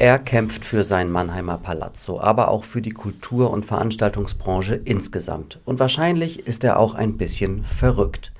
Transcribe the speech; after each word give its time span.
Er 0.00 0.18
kämpft 0.18 0.64
für 0.64 0.82
sein 0.82 1.10
Mannheimer 1.10 1.58
Palazzo, 1.58 2.18
aber 2.22 2.48
auch 2.48 2.64
für 2.64 2.80
die 2.80 2.88
Kultur- 2.88 3.50
und 3.50 3.66
Veranstaltungsbranche 3.66 4.80
insgesamt. 4.82 5.58
Und 5.66 5.78
wahrscheinlich 5.78 6.46
ist 6.46 6.64
er 6.64 6.78
auch 6.78 6.94
ein 6.94 7.18
bisschen 7.18 7.64
verrückt. 7.64 8.32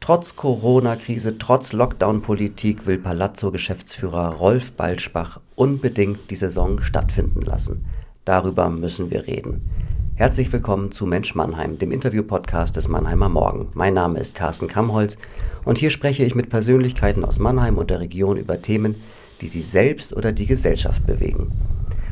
Trotz 0.00 0.34
Corona-Krise, 0.34 1.38
trotz 1.38 1.72
Lockdown-Politik 1.72 2.88
will 2.88 2.98
Palazzo-Geschäftsführer 2.98 4.30
Rolf 4.30 4.72
Balschbach 4.72 5.38
unbedingt 5.54 6.32
die 6.32 6.36
Saison 6.36 6.82
stattfinden 6.82 7.42
lassen. 7.42 7.84
Darüber 8.24 8.68
müssen 8.68 9.12
wir 9.12 9.28
reden. 9.28 9.70
Herzlich 10.16 10.52
willkommen 10.52 10.90
zu 10.90 11.06
Mensch 11.06 11.36
Mannheim, 11.36 11.78
dem 11.78 11.92
Interview-Podcast 11.92 12.74
des 12.74 12.88
Mannheimer 12.88 13.28
Morgen. 13.28 13.68
Mein 13.74 13.94
Name 13.94 14.18
ist 14.18 14.34
Carsten 14.34 14.66
Kamholz 14.66 15.16
und 15.64 15.78
hier 15.78 15.90
spreche 15.90 16.24
ich 16.24 16.34
mit 16.34 16.50
Persönlichkeiten 16.50 17.24
aus 17.24 17.38
Mannheim 17.38 17.78
und 17.78 17.90
der 17.90 18.00
Region 18.00 18.36
über 18.36 18.60
Themen, 18.60 18.96
die 19.40 19.48
sie 19.48 19.62
selbst 19.62 20.14
oder 20.14 20.32
die 20.32 20.46
Gesellschaft 20.46 21.06
bewegen. 21.06 21.52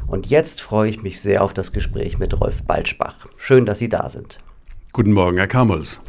Und 0.06 0.26
jetzt 0.26 0.60
freue 0.60 0.90
ich 0.90 1.02
mich 1.02 1.20
sehr 1.20 1.42
auf 1.42 1.54
das 1.54 1.72
Gespräch 1.72 2.18
mit 2.18 2.38
Rolf 2.38 2.62
Balschbach. 2.64 3.28
Schön, 3.36 3.64
dass 3.64 3.78
Sie 3.78 3.88
da 3.88 4.08
sind. 4.08 4.38
Guten 4.92 5.12
Morgen, 5.12 5.38
Herr 5.38 5.46
Kamholz. 5.46 6.02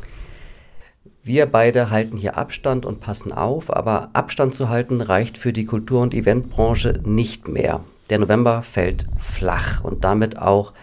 Wir 1.24 1.46
beide 1.46 1.90
halten 1.90 2.18
hier 2.18 2.38
Abstand 2.38 2.86
und 2.86 3.00
passen 3.00 3.32
auf, 3.32 3.74
aber 3.74 4.10
Abstand 4.12 4.56
zu 4.56 4.68
halten 4.68 5.00
reicht 5.00 5.38
für 5.38 5.54
die 5.54 5.64
Kultur- 5.64 6.02
und 6.02 6.14
Eventbranche 6.14 7.00
nicht 7.06 7.48
mehr. 7.48 7.80
Der 8.10 8.20
November 8.20 8.62
fällt 8.62 9.06
flach 9.18 9.82
und 9.86 10.04
damit 10.04 10.38
auch 10.38 10.74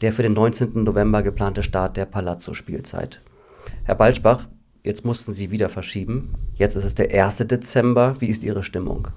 der 0.00 0.12
für 0.12 0.22
den 0.22 0.34
19. 0.34 0.84
November 0.84 1.24
geplante 1.24 1.64
Start 1.64 1.96
der 1.96 2.04
Palazzo-Spielzeit. 2.04 3.20
Herr 3.82 3.96
Balschbach, 3.96 4.46
jetzt 4.84 5.04
mussten 5.04 5.32
Sie 5.32 5.50
wieder 5.50 5.68
verschieben. 5.68 6.34
Jetzt 6.54 6.76
ist 6.76 6.84
es 6.84 6.94
der 6.94 7.10
1. 7.12 7.38
Dezember. 7.38 8.14
Wie 8.20 8.28
ist 8.28 8.44
Ihre 8.44 8.62
Stimmung? 8.62 9.08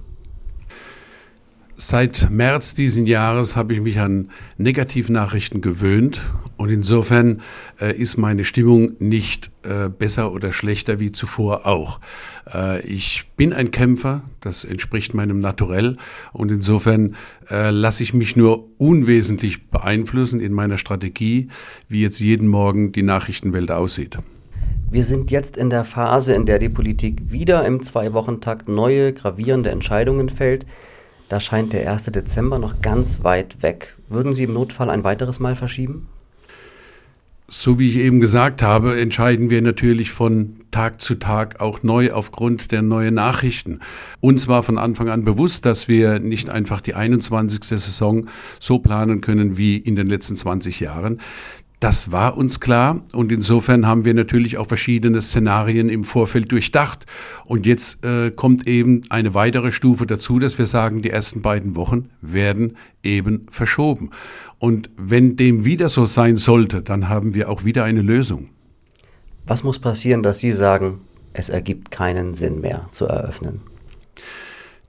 Seit 1.84 2.30
März 2.30 2.76
diesen 2.76 3.08
Jahres 3.08 3.56
habe 3.56 3.74
ich 3.74 3.82
mich 3.82 4.00
an 4.00 4.30
Negativnachrichten 4.60 5.62
gewöhnt 5.62 6.22
und 6.56 6.70
insofern 6.70 7.42
äh, 7.82 7.98
ist 7.98 8.18
meine 8.18 8.46
Stimmung 8.46 8.92
nicht 9.00 9.50
äh, 9.64 9.90
besser 9.90 10.32
oder 10.32 10.54
schlechter 10.54 11.00
wie 11.00 11.12
zuvor 11.12 11.66
auch. 11.66 12.00
Äh, 12.54 12.86
ich 12.86 13.32
bin 13.36 13.52
ein 13.52 13.72
Kämpfer, 13.72 14.22
das 14.42 14.64
entspricht 14.64 15.16
meinem 15.16 15.40
Naturell 15.40 15.98
und 16.34 16.52
insofern 16.52 17.16
äh, 17.50 17.72
lasse 17.72 18.04
ich 18.04 18.14
mich 18.14 18.36
nur 18.36 18.70
unwesentlich 18.78 19.68
beeinflussen 19.72 20.40
in 20.40 20.54
meiner 20.54 20.78
Strategie, 20.78 21.48
wie 21.90 22.04
jetzt 22.04 22.20
jeden 22.20 22.48
Morgen 22.48 22.92
die 22.92 23.02
Nachrichtenwelt 23.02 23.72
aussieht. 23.72 24.20
Wir 24.92 25.04
sind 25.04 25.32
jetzt 25.32 25.58
in 25.58 25.72
der 25.72 25.84
Phase, 25.84 26.36
in 26.36 26.46
der 26.46 26.60
die 26.60 26.70
Politik 26.70 27.32
wieder 27.32 27.66
im 27.66 27.82
Zwei-Wochen-Takt 27.82 28.70
neue 28.70 29.14
gravierende 29.14 29.72
Entscheidungen 29.72 30.30
fällt. 30.30 30.68
Da 31.32 31.40
scheint 31.40 31.72
der 31.72 31.90
1. 31.90 32.04
Dezember 32.08 32.60
noch 32.60 32.82
ganz 32.82 33.24
weit 33.24 33.64
weg. 33.64 33.96
Würden 34.10 34.34
Sie 34.34 34.44
im 34.44 34.52
Notfall 34.52 34.90
ein 34.90 35.06
weiteres 35.06 35.40
Mal 35.40 35.56
verschieben? 35.56 36.10
So 37.48 37.80
wie 37.80 37.90
ich 37.90 38.00
eben 38.00 38.20
gesagt 38.20 38.62
habe, 38.62 39.00
entscheiden 39.00 39.50
wir 39.50 39.62
natürlich 39.62 40.12
von 40.12 40.58
Tag 40.72 41.00
zu 41.00 41.16
Tag 41.16 41.62
auch 41.62 41.84
neu 41.84 42.12
aufgrund 42.12 42.74
der 42.74 42.82
neuen 42.82 43.14
Nachrichten. 43.14 43.80
Uns 44.20 44.50
war 44.50 44.64
von 44.64 44.78
Anfang 44.78 45.08
an 45.08 45.24
bewusst, 45.24 45.66
dass 45.66 45.88
wir 45.88 46.20
nicht 46.20 46.50
einfach 46.50 46.82
die 46.82 46.96
21. 46.96 47.64
Saison 47.64 48.28
so 48.60 48.80
planen 48.80 49.22
können 49.22 49.56
wie 49.56 49.78
in 49.78 49.96
den 49.96 50.08
letzten 50.08 50.36
20 50.36 50.82
Jahren. 50.82 51.22
Das 51.82 52.12
war 52.12 52.38
uns 52.38 52.60
klar 52.60 53.02
und 53.12 53.32
insofern 53.32 53.88
haben 53.88 54.06
wir 54.06 54.14
natürlich 54.14 54.60
auch 54.60 54.68
verschiedene 54.68 55.20
Szenarien 55.20 55.90
im 55.90 56.04
Vorfeld 56.04 56.52
durchdacht. 56.52 57.08
Und 57.46 57.66
jetzt 57.66 58.06
äh, 58.06 58.30
kommt 58.30 58.68
eben 58.68 59.02
eine 59.10 59.34
weitere 59.34 59.72
Stufe 59.72 60.06
dazu, 60.06 60.38
dass 60.38 60.60
wir 60.60 60.68
sagen, 60.68 61.02
die 61.02 61.10
ersten 61.10 61.42
beiden 61.42 61.76
Wochen 61.76 62.10
werden 62.22 62.78
eben 63.02 63.48
verschoben. 63.50 64.12
Und 64.60 64.92
wenn 64.96 65.38
dem 65.38 65.66
wieder 65.66 65.90
so 65.90 66.06
sein 66.06 66.38
sollte, 66.38 66.84
dann 66.84 67.10
haben 67.10 67.34
wir 67.34 67.50
auch 67.50 67.66
wieder 67.66 67.84
eine 67.84 68.04
Lösung. 68.04 68.50
Was 69.48 69.64
muss 69.64 69.80
passieren, 69.80 70.22
dass 70.22 70.38
Sie 70.38 70.52
sagen, 70.52 71.00
es 71.34 71.50
ergibt 71.50 71.90
keinen 71.90 72.36
Sinn 72.36 72.62
mehr 72.62 72.90
zu 72.92 73.08
eröffnen? 73.08 73.62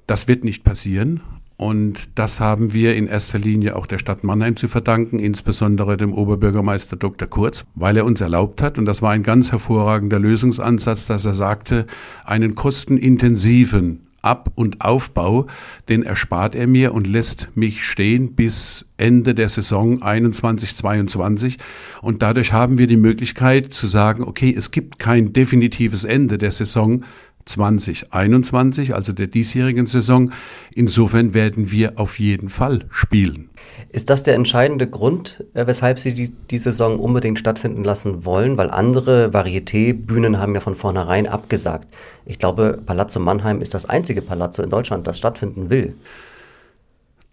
Das 0.07 0.29
wird 0.29 0.45
nicht 0.45 0.63
passieren. 0.63 1.23
Und 1.63 2.09
das 2.17 2.41
haben 2.41 2.73
wir 2.73 2.97
in 2.97 3.07
erster 3.07 3.39
Linie 3.39 3.77
auch 3.77 3.87
der 3.87 4.01
Stadt 4.01 4.25
Mannheim 4.25 4.57
zu 4.57 4.67
verdanken, 4.67 5.21
insbesondere 5.21 5.97
dem 5.97 6.13
Oberbürgermeister 6.13 6.97
Dr. 6.97 7.29
Kurz, 7.29 7.65
weil 7.77 7.97
er 7.97 8.05
uns 8.05 8.21
erlaubt 8.21 8.61
hat, 8.61 8.79
und 8.79 8.85
das 8.85 9.01
war 9.01 9.13
ein 9.13 9.23
ganz 9.23 9.53
hervorragender 9.53 10.19
Lösungsansatz, 10.19 11.07
dass 11.07 11.25
er 11.25 11.35
sagte, 11.35 11.87
einen 12.25 12.57
kostenintensiven 12.57 14.01
Ab- 14.23 14.51
und 14.57 14.85
Aufbau, 14.85 15.47
den 15.89 16.03
erspart 16.03 16.57
er 16.57 16.67
mir 16.67 16.95
und 16.95 17.07
lässt 17.07 17.49
mich 17.55 17.85
stehen 17.85 18.35
bis 18.35 18.87
Ende 18.97 19.33
der 19.35 19.49
Saison 19.49 20.03
21-22. 20.03 21.59
Und 22.01 22.23
dadurch 22.23 22.53
haben 22.53 22.77
wir 22.77 22.89
die 22.89 22.97
Möglichkeit 22.97 23.73
zu 23.73 23.87
sagen, 23.87 24.25
okay, 24.25 24.53
es 24.57 24.73
gibt 24.73 24.99
kein 24.99 25.33
definitives 25.33 26.03
Ende 26.03 26.39
der 26.39 26.51
Saison, 26.51 27.05
2021, 27.45 28.95
also 28.95 29.13
der 29.13 29.27
diesjährigen 29.27 29.87
Saison. 29.87 30.33
Insofern 30.75 31.35
werden 31.35 31.71
wir 31.71 31.99
auf 31.99 32.19
jeden 32.19 32.49
Fall 32.49 32.87
spielen. 32.91 33.51
Ist 33.91 34.11
das 34.11 34.23
der 34.23 34.35
entscheidende 34.35 34.89
Grund, 34.89 35.45
äh, 35.55 35.67
weshalb 35.67 35.99
Sie 35.99 36.15
die, 36.15 36.31
die 36.51 36.59
Saison 36.59 36.99
unbedingt 36.99 37.39
stattfinden 37.39 37.85
lassen 37.85 38.25
wollen? 38.25 38.57
Weil 38.57 38.71
andere 38.71 39.33
Varieté-Bühnen 39.33 40.39
haben 40.39 40.55
ja 40.55 40.61
von 40.61 40.77
vornherein 40.77 41.27
abgesagt. 41.27 41.89
Ich 42.25 42.39
glaube, 42.39 42.79
Palazzo 42.85 43.21
Mannheim 43.21 43.61
ist 43.61 43.75
das 43.75 43.85
einzige 43.85 44.23
Palazzo 44.23 44.63
in 44.63 44.71
Deutschland, 44.71 45.07
das 45.07 45.19
stattfinden 45.19 45.71
will. 45.71 45.95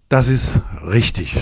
Das 0.09 0.27
ist 0.27 0.59
richtig 0.85 1.35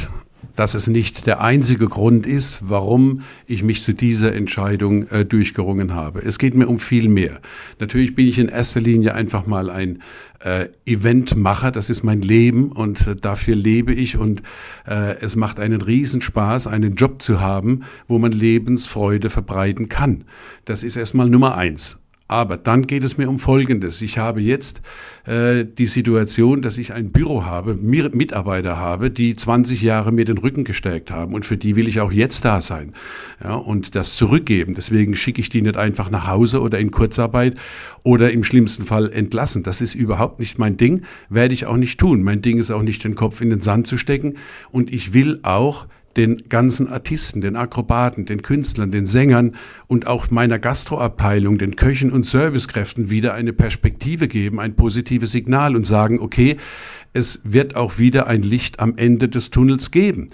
dass 0.56 0.74
es 0.74 0.88
nicht 0.88 1.28
der 1.28 1.42
einzige 1.42 1.88
Grund 1.88 2.26
ist, 2.26 2.60
warum 2.64 3.22
ich 3.46 3.64
mich 3.64 3.82
zu 3.84 3.94
dieser 3.94 4.34
Entscheidung 4.34 5.08
äh, 5.08 5.24
durchgerungen 5.24 5.94
habe. 5.94 6.20
Es 6.20 6.40
geht 6.40 6.56
mir 6.56 6.68
um 6.68 6.80
viel 6.80 7.10
mehr. 7.10 7.40
Natürlich 7.80 8.16
bin 8.16 8.28
ich 8.28 8.40
in 8.40 8.50
erster 8.50 8.82
Linie 8.82 9.14
einfach 9.14 9.46
mal 9.46 9.70
ein 9.70 10.02
äh, 10.40 10.70
Eventmacher, 10.86 11.72
das 11.72 11.90
ist 11.90 12.04
mein 12.04 12.22
Leben 12.22 12.72
und 12.72 13.08
äh, 13.08 13.16
dafür 13.16 13.56
lebe 13.56 13.94
ich 13.94 14.18
und 14.18 14.42
äh, 14.88 15.18
es 15.20 15.36
macht 15.36 15.60
einen 15.60 15.82
Riesenspaß, 15.82 16.68
einen 16.68 16.96
Job 16.96 17.22
zu 17.22 17.40
haben, 17.40 17.84
wo 18.08 18.20
man 18.20 18.32
Lebensfreude 18.32 19.30
verbreiten 19.30 19.90
kann. 19.90 20.26
Das 20.66 20.84
ist 20.84 20.96
erstmal 20.96 21.30
Nummer 21.30 21.56
eins. 21.56 22.00
Aber 22.30 22.58
dann 22.58 22.88
geht 22.88 23.06
es 23.06 23.18
mir 23.18 23.30
um 23.30 23.40
Folgendes. 23.40 24.02
Ich 24.02 24.18
habe 24.18 24.42
jetzt 24.42 24.82
äh, 25.26 25.64
die 25.64 25.86
Situation, 25.86 26.62
dass 26.62 26.78
ich 26.78 26.92
ein 26.92 27.12
Büro 27.12 27.46
habe, 27.46 27.76
Mitarbeiter 27.76 28.78
habe, 28.78 29.10
die 29.10 29.36
20 29.36 29.82
Jahre 29.82 30.12
mir 30.12 30.26
den 30.26 30.38
Rücken 30.38 30.66
gestärkt 30.66 31.10
haben 31.10 31.34
und 31.34 31.46
für 31.46 31.56
die 31.56 31.78
will 31.78 31.88
ich 31.88 32.02
auch 32.02 32.12
jetzt 32.12 32.44
da 32.44 32.60
sein 32.60 32.94
ja, 33.42 33.56
und 33.56 33.96
das 33.96 34.18
zurückgeben. 34.18 34.74
Deswegen 34.76 35.16
schicke 35.16 35.40
ich 35.40 35.48
die 35.50 35.62
nicht 35.62 35.78
einfach 35.78 36.10
nach 36.10 36.28
Hause 36.28 36.62
oder 36.62 36.80
in 36.80 36.92
Kurzarbeit 36.92 37.56
oder 38.04 38.32
im 38.32 38.44
schlimmsten 38.44 38.84
Fall 38.84 39.10
entlassen. 39.10 39.64
Das 39.64 39.80
ist 39.80 39.96
überhaupt 39.96 40.40
nicht 40.40 40.60
mein 40.60 40.76
Ding, 40.76 41.04
werde 41.30 41.54
ich 41.54 41.66
auch 41.66 41.78
nicht 41.78 41.98
tun. 41.98 42.24
Mein 42.24 42.42
Ding 42.42 42.58
ist 42.58 42.72
auch 42.72 42.84
nicht 42.84 43.06
den 43.06 43.16
Kopf 43.16 43.40
in 43.40 43.52
den 43.52 43.62
Sand 43.62 43.88
zu 43.88 43.98
stecken 43.98 44.36
und 44.70 44.92
ich 44.92 45.14
will 45.14 45.40
auch 45.44 45.86
den 46.18 46.50
ganzen 46.50 46.88
Artisten, 46.88 47.42
den 47.42 47.56
Akrobaten, 47.56 48.26
den 48.26 48.42
Künstlern, 48.42 48.92
den 48.92 49.06
Sängern 49.06 49.56
und 49.88 50.08
auch 50.08 50.32
meiner 50.32 50.60
Gastroabteilung, 50.60 51.58
den 51.58 51.76
Köchen 51.76 52.12
und 52.12 52.26
Servicekräften 52.26 53.10
wieder 53.10 53.34
eine 53.34 53.54
Perspektive 53.54 54.28
geben, 54.28 54.60
ein 54.60 54.76
positives 54.76 55.32
Signal 55.32 55.76
und 55.76 55.86
sagen, 55.86 56.20
okay, 56.20 56.58
es 57.14 57.40
wird 57.44 57.76
auch 57.76 57.98
wieder 57.98 58.28
ein 58.28 58.42
Licht 58.42 58.80
am 58.80 58.98
Ende 58.98 59.30
des 59.30 59.52
Tunnels 59.52 59.92
geben. 59.92 60.30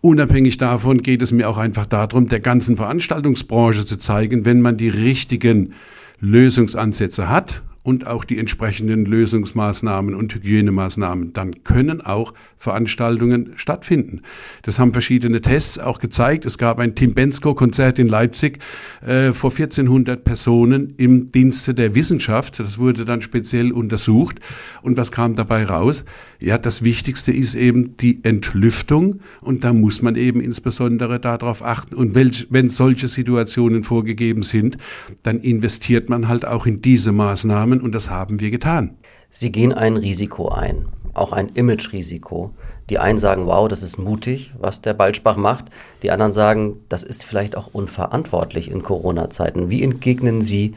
Unabhängig 0.00 0.56
davon 0.56 1.02
geht 1.02 1.22
es 1.22 1.32
mir 1.32 1.48
auch 1.48 1.58
einfach 1.58 1.86
darum, 1.86 2.28
der 2.28 2.40
ganzen 2.40 2.76
Veranstaltungsbranche 2.76 3.86
zu 3.86 3.96
zeigen, 3.98 4.44
wenn 4.44 4.60
man 4.60 4.76
die 4.76 4.88
richtigen 4.88 5.74
Lösungsansätze 6.20 7.28
hat 7.28 7.62
und 7.82 8.06
auch 8.06 8.24
die 8.24 8.38
entsprechenden 8.38 9.04
Lösungsmaßnahmen 9.04 10.14
und 10.14 10.34
Hygienemaßnahmen, 10.34 11.32
dann 11.32 11.64
können 11.64 12.00
auch 12.00 12.32
Veranstaltungen 12.62 13.54
stattfinden. 13.56 14.22
Das 14.62 14.78
haben 14.78 14.92
verschiedene 14.92 15.40
Tests 15.40 15.80
auch 15.80 15.98
gezeigt. 15.98 16.44
Es 16.44 16.58
gab 16.58 16.78
ein 16.78 16.94
Tim 16.94 17.12
Bensko-Konzert 17.12 17.98
in 17.98 18.08
Leipzig 18.08 18.60
äh, 19.04 19.32
vor 19.32 19.50
1400 19.50 20.24
Personen 20.24 20.94
im 20.96 21.32
Dienste 21.32 21.74
der 21.74 21.96
Wissenschaft. 21.96 22.60
Das 22.60 22.78
wurde 22.78 23.04
dann 23.04 23.20
speziell 23.20 23.72
untersucht. 23.72 24.38
Und 24.82 24.96
was 24.96 25.10
kam 25.10 25.34
dabei 25.34 25.64
raus? 25.64 26.04
Ja, 26.38 26.56
das 26.58 26.82
Wichtigste 26.84 27.32
ist 27.32 27.54
eben 27.54 27.96
die 27.96 28.20
Entlüftung. 28.22 29.20
Und 29.40 29.64
da 29.64 29.72
muss 29.72 30.02
man 30.02 30.14
eben 30.14 30.40
insbesondere 30.40 31.18
darauf 31.18 31.64
achten. 31.64 31.96
Und 31.96 32.14
welch, 32.14 32.46
wenn 32.50 32.70
solche 32.70 33.08
Situationen 33.08 33.82
vorgegeben 33.82 34.44
sind, 34.44 34.76
dann 35.24 35.40
investiert 35.40 36.08
man 36.08 36.28
halt 36.28 36.46
auch 36.46 36.66
in 36.66 36.80
diese 36.80 37.10
Maßnahmen. 37.10 37.71
Und 37.80 37.94
das 37.94 38.10
haben 38.10 38.40
wir 38.40 38.50
getan. 38.50 38.96
Sie 39.30 39.50
gehen 39.50 39.72
ein 39.72 39.96
Risiko 39.96 40.48
ein 40.48 40.86
auch 41.14 41.32
ein 41.32 41.50
Image-Risiko. 41.50 42.52
Die 42.90 42.98
einen 42.98 43.18
sagen, 43.18 43.46
wow, 43.46 43.68
das 43.68 43.82
ist 43.82 43.98
mutig, 43.98 44.52
was 44.58 44.82
der 44.82 44.94
Balschbach 44.94 45.36
macht. 45.36 45.66
Die 46.02 46.10
anderen 46.10 46.32
sagen, 46.32 46.76
das 46.88 47.02
ist 47.02 47.24
vielleicht 47.24 47.56
auch 47.56 47.68
unverantwortlich 47.68 48.70
in 48.70 48.82
Corona-Zeiten. 48.82 49.70
Wie 49.70 49.82
entgegnen 49.82 50.42
Sie 50.42 50.74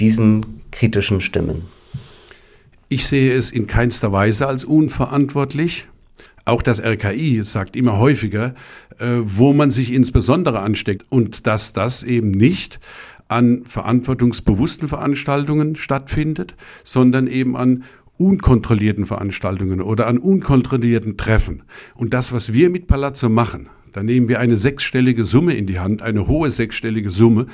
diesen 0.00 0.62
kritischen 0.70 1.20
Stimmen? 1.20 1.66
Ich 2.88 3.06
sehe 3.06 3.34
es 3.34 3.50
in 3.50 3.66
keinster 3.66 4.12
Weise 4.12 4.46
als 4.46 4.64
unverantwortlich. 4.64 5.88
Auch 6.44 6.62
das 6.62 6.80
RKI 6.80 7.44
sagt 7.44 7.76
immer 7.76 7.98
häufiger, 7.98 8.54
äh, 8.98 9.18
wo 9.22 9.52
man 9.52 9.70
sich 9.70 9.92
insbesondere 9.92 10.58
ansteckt 10.60 11.06
und 11.10 11.46
dass 11.46 11.72
das 11.72 12.02
eben 12.02 12.32
nicht 12.32 12.80
an 13.32 13.64
verantwortungsbewussten 13.64 14.88
Veranstaltungen 14.88 15.76
stattfindet, 15.76 16.54
sondern 16.84 17.26
eben 17.26 17.56
an 17.56 17.84
unkontrollierten 18.18 19.06
Veranstaltungen 19.06 19.80
oder 19.80 20.06
an 20.06 20.18
unkontrollierten 20.18 21.16
Treffen. 21.16 21.62
Und 21.94 22.14
das, 22.14 22.32
was 22.32 22.52
wir 22.52 22.70
mit 22.70 22.86
Palazzo 22.86 23.28
machen, 23.28 23.68
da 23.92 24.02
nehmen 24.02 24.28
wir 24.28 24.40
eine 24.40 24.56
sechsstellige 24.56 25.24
Summe 25.24 25.54
in 25.54 25.66
die 25.66 25.78
Hand, 25.78 26.02
eine 26.02 26.26
hohe 26.26 26.50
sechsstellige 26.50 27.10
Summe, 27.10 27.46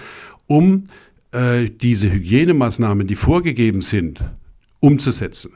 um 0.46 0.84
äh, 1.32 1.68
diese 1.70 2.12
Hygienemaßnahmen, 2.12 3.06
die 3.06 3.16
vorgegeben 3.16 3.80
sind, 3.80 4.20
umzusetzen. 4.80 5.52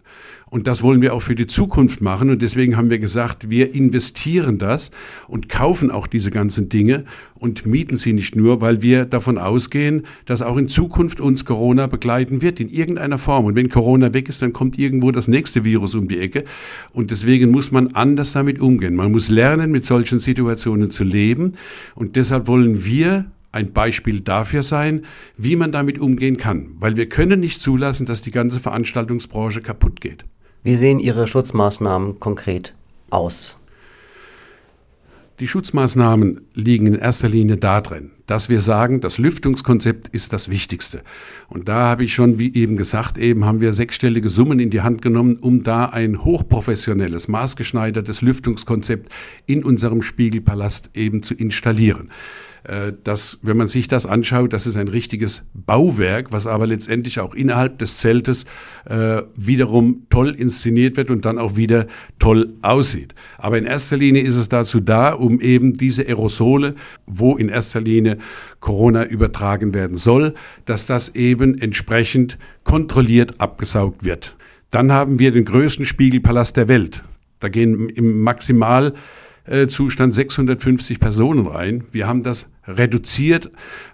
Und 0.52 0.66
das 0.66 0.82
wollen 0.82 1.00
wir 1.00 1.14
auch 1.14 1.22
für 1.22 1.34
die 1.34 1.46
Zukunft 1.46 2.02
machen. 2.02 2.28
Und 2.28 2.42
deswegen 2.42 2.76
haben 2.76 2.90
wir 2.90 2.98
gesagt, 2.98 3.48
wir 3.48 3.74
investieren 3.74 4.58
das 4.58 4.90
und 5.26 5.48
kaufen 5.48 5.90
auch 5.90 6.06
diese 6.06 6.30
ganzen 6.30 6.68
Dinge 6.68 7.06
und 7.34 7.64
mieten 7.64 7.96
sie 7.96 8.12
nicht 8.12 8.36
nur, 8.36 8.60
weil 8.60 8.82
wir 8.82 9.06
davon 9.06 9.38
ausgehen, 9.38 10.02
dass 10.26 10.42
auch 10.42 10.58
in 10.58 10.68
Zukunft 10.68 11.22
uns 11.22 11.46
Corona 11.46 11.86
begleiten 11.86 12.42
wird 12.42 12.60
in 12.60 12.68
irgendeiner 12.68 13.16
Form. 13.16 13.46
Und 13.46 13.56
wenn 13.56 13.70
Corona 13.70 14.12
weg 14.12 14.28
ist, 14.28 14.42
dann 14.42 14.52
kommt 14.52 14.78
irgendwo 14.78 15.10
das 15.10 15.26
nächste 15.26 15.64
Virus 15.64 15.94
um 15.94 16.06
die 16.06 16.18
Ecke. 16.18 16.44
Und 16.92 17.10
deswegen 17.10 17.50
muss 17.50 17.70
man 17.70 17.94
anders 17.94 18.32
damit 18.32 18.60
umgehen. 18.60 18.94
Man 18.94 19.10
muss 19.10 19.30
lernen, 19.30 19.70
mit 19.70 19.86
solchen 19.86 20.18
Situationen 20.18 20.90
zu 20.90 21.02
leben. 21.02 21.54
Und 21.94 22.14
deshalb 22.14 22.46
wollen 22.46 22.84
wir 22.84 23.24
ein 23.52 23.72
Beispiel 23.72 24.20
dafür 24.20 24.62
sein, 24.62 25.06
wie 25.38 25.56
man 25.56 25.72
damit 25.72 25.98
umgehen 25.98 26.36
kann. 26.36 26.72
Weil 26.78 26.98
wir 26.98 27.08
können 27.08 27.40
nicht 27.40 27.62
zulassen, 27.62 28.04
dass 28.04 28.20
die 28.20 28.32
ganze 28.32 28.60
Veranstaltungsbranche 28.60 29.62
kaputt 29.62 30.02
geht. 30.02 30.26
Wie 30.64 30.76
sehen 30.76 31.00
Ihre 31.00 31.26
Schutzmaßnahmen 31.26 32.20
konkret 32.20 32.72
aus? 33.10 33.56
Die 35.40 35.48
Schutzmaßnahmen 35.48 36.42
liegen 36.54 36.86
in 36.86 36.94
erster 36.94 37.28
Linie 37.28 37.56
darin, 37.56 38.12
dass 38.28 38.48
wir 38.48 38.60
sagen, 38.60 39.00
das 39.00 39.18
Lüftungskonzept 39.18 40.06
ist 40.06 40.32
das 40.32 40.50
Wichtigste. 40.50 41.02
Und 41.48 41.68
da 41.68 41.88
habe 41.88 42.04
ich 42.04 42.14
schon, 42.14 42.38
wie 42.38 42.54
eben 42.54 42.76
gesagt, 42.76 43.18
eben 43.18 43.44
haben 43.44 43.60
wir 43.60 43.72
sechsstellige 43.72 44.30
Summen 44.30 44.60
in 44.60 44.70
die 44.70 44.82
Hand 44.82 45.02
genommen, 45.02 45.36
um 45.40 45.64
da 45.64 45.86
ein 45.86 46.24
hochprofessionelles, 46.24 47.26
maßgeschneidertes 47.26 48.22
Lüftungskonzept 48.22 49.10
in 49.46 49.64
unserem 49.64 50.00
Spiegelpalast 50.00 50.90
eben 50.94 51.24
zu 51.24 51.34
installieren. 51.34 52.10
Äh, 52.64 52.92
dass, 53.02 53.38
wenn 53.42 53.56
man 53.56 53.66
sich 53.66 53.88
das 53.88 54.06
anschaut, 54.06 54.52
das 54.52 54.66
ist 54.66 54.76
ein 54.76 54.86
richtiges 54.86 55.44
Bauwerk, 55.52 56.30
was 56.30 56.46
aber 56.46 56.68
letztendlich 56.68 57.18
auch 57.18 57.34
innerhalb 57.34 57.78
des 57.78 57.96
Zeltes 57.96 58.44
äh, 58.84 59.22
wiederum 59.34 60.06
toll 60.10 60.30
inszeniert 60.30 60.96
wird 60.96 61.10
und 61.10 61.24
dann 61.24 61.38
auch 61.38 61.56
wieder 61.56 61.88
toll 62.20 62.54
aussieht. 62.62 63.14
Aber 63.38 63.58
in 63.58 63.64
erster 63.64 63.96
Linie 63.96 64.22
ist 64.22 64.36
es 64.36 64.48
dazu 64.48 64.78
da, 64.78 65.12
um 65.12 65.40
eben 65.40 65.72
diese 65.72 66.06
Aerosole, 66.06 66.76
wo 67.06 67.36
in 67.36 67.48
erster 67.48 67.80
Linie 67.80 68.18
Corona 68.60 69.06
übertragen 69.06 69.74
werden 69.74 69.96
soll, 69.96 70.34
dass 70.64 70.86
das 70.86 71.16
eben 71.16 71.58
entsprechend 71.58 72.38
kontrolliert 72.62 73.40
abgesaugt 73.40 74.04
wird. 74.04 74.36
Dann 74.70 74.92
haben 74.92 75.18
wir 75.18 75.32
den 75.32 75.44
größten 75.44 75.84
Spiegelpalast 75.84 76.56
der 76.56 76.68
Welt. 76.68 77.02
Da 77.40 77.48
gehen 77.48 77.88
im 77.88 78.20
Maximal 78.20 78.94
Zustand 79.66 80.14
650 80.14 81.00
Personen 81.00 81.48
rein. 81.48 81.82
Wir 81.90 82.06
haben 82.06 82.22
das 82.22 82.51
reduziert 82.66 83.50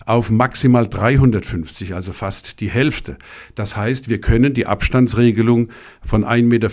auf 0.06 0.30
maximal 0.30 0.86
350, 0.86 1.94
also 1.94 2.12
fast 2.12 2.60
die 2.60 2.70
Hälfte. 2.70 3.16
Das 3.54 3.76
heißt, 3.76 4.08
wir 4.08 4.20
können 4.20 4.54
die 4.54 4.66
Abstandsregelung 4.66 5.70
von 6.04 6.24
1,50 6.24 6.42
Meter 6.42 6.70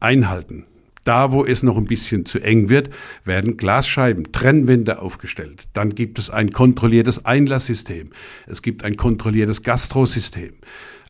einhalten. 0.00 0.66
Da, 1.04 1.32
wo 1.32 1.44
es 1.44 1.62
noch 1.62 1.78
ein 1.78 1.86
bisschen 1.86 2.26
zu 2.26 2.38
eng 2.38 2.68
wird, 2.68 2.90
werden 3.24 3.56
Glasscheiben, 3.56 4.30
Trennwände 4.30 5.00
aufgestellt. 5.00 5.66
Dann 5.72 5.94
gibt 5.94 6.18
es 6.18 6.28
ein 6.28 6.50
kontrolliertes 6.50 7.24
Einlasssystem. 7.24 8.10
Es 8.46 8.60
gibt 8.60 8.84
ein 8.84 8.96
kontrolliertes 8.96 9.62
Gastrosystem. 9.62 10.52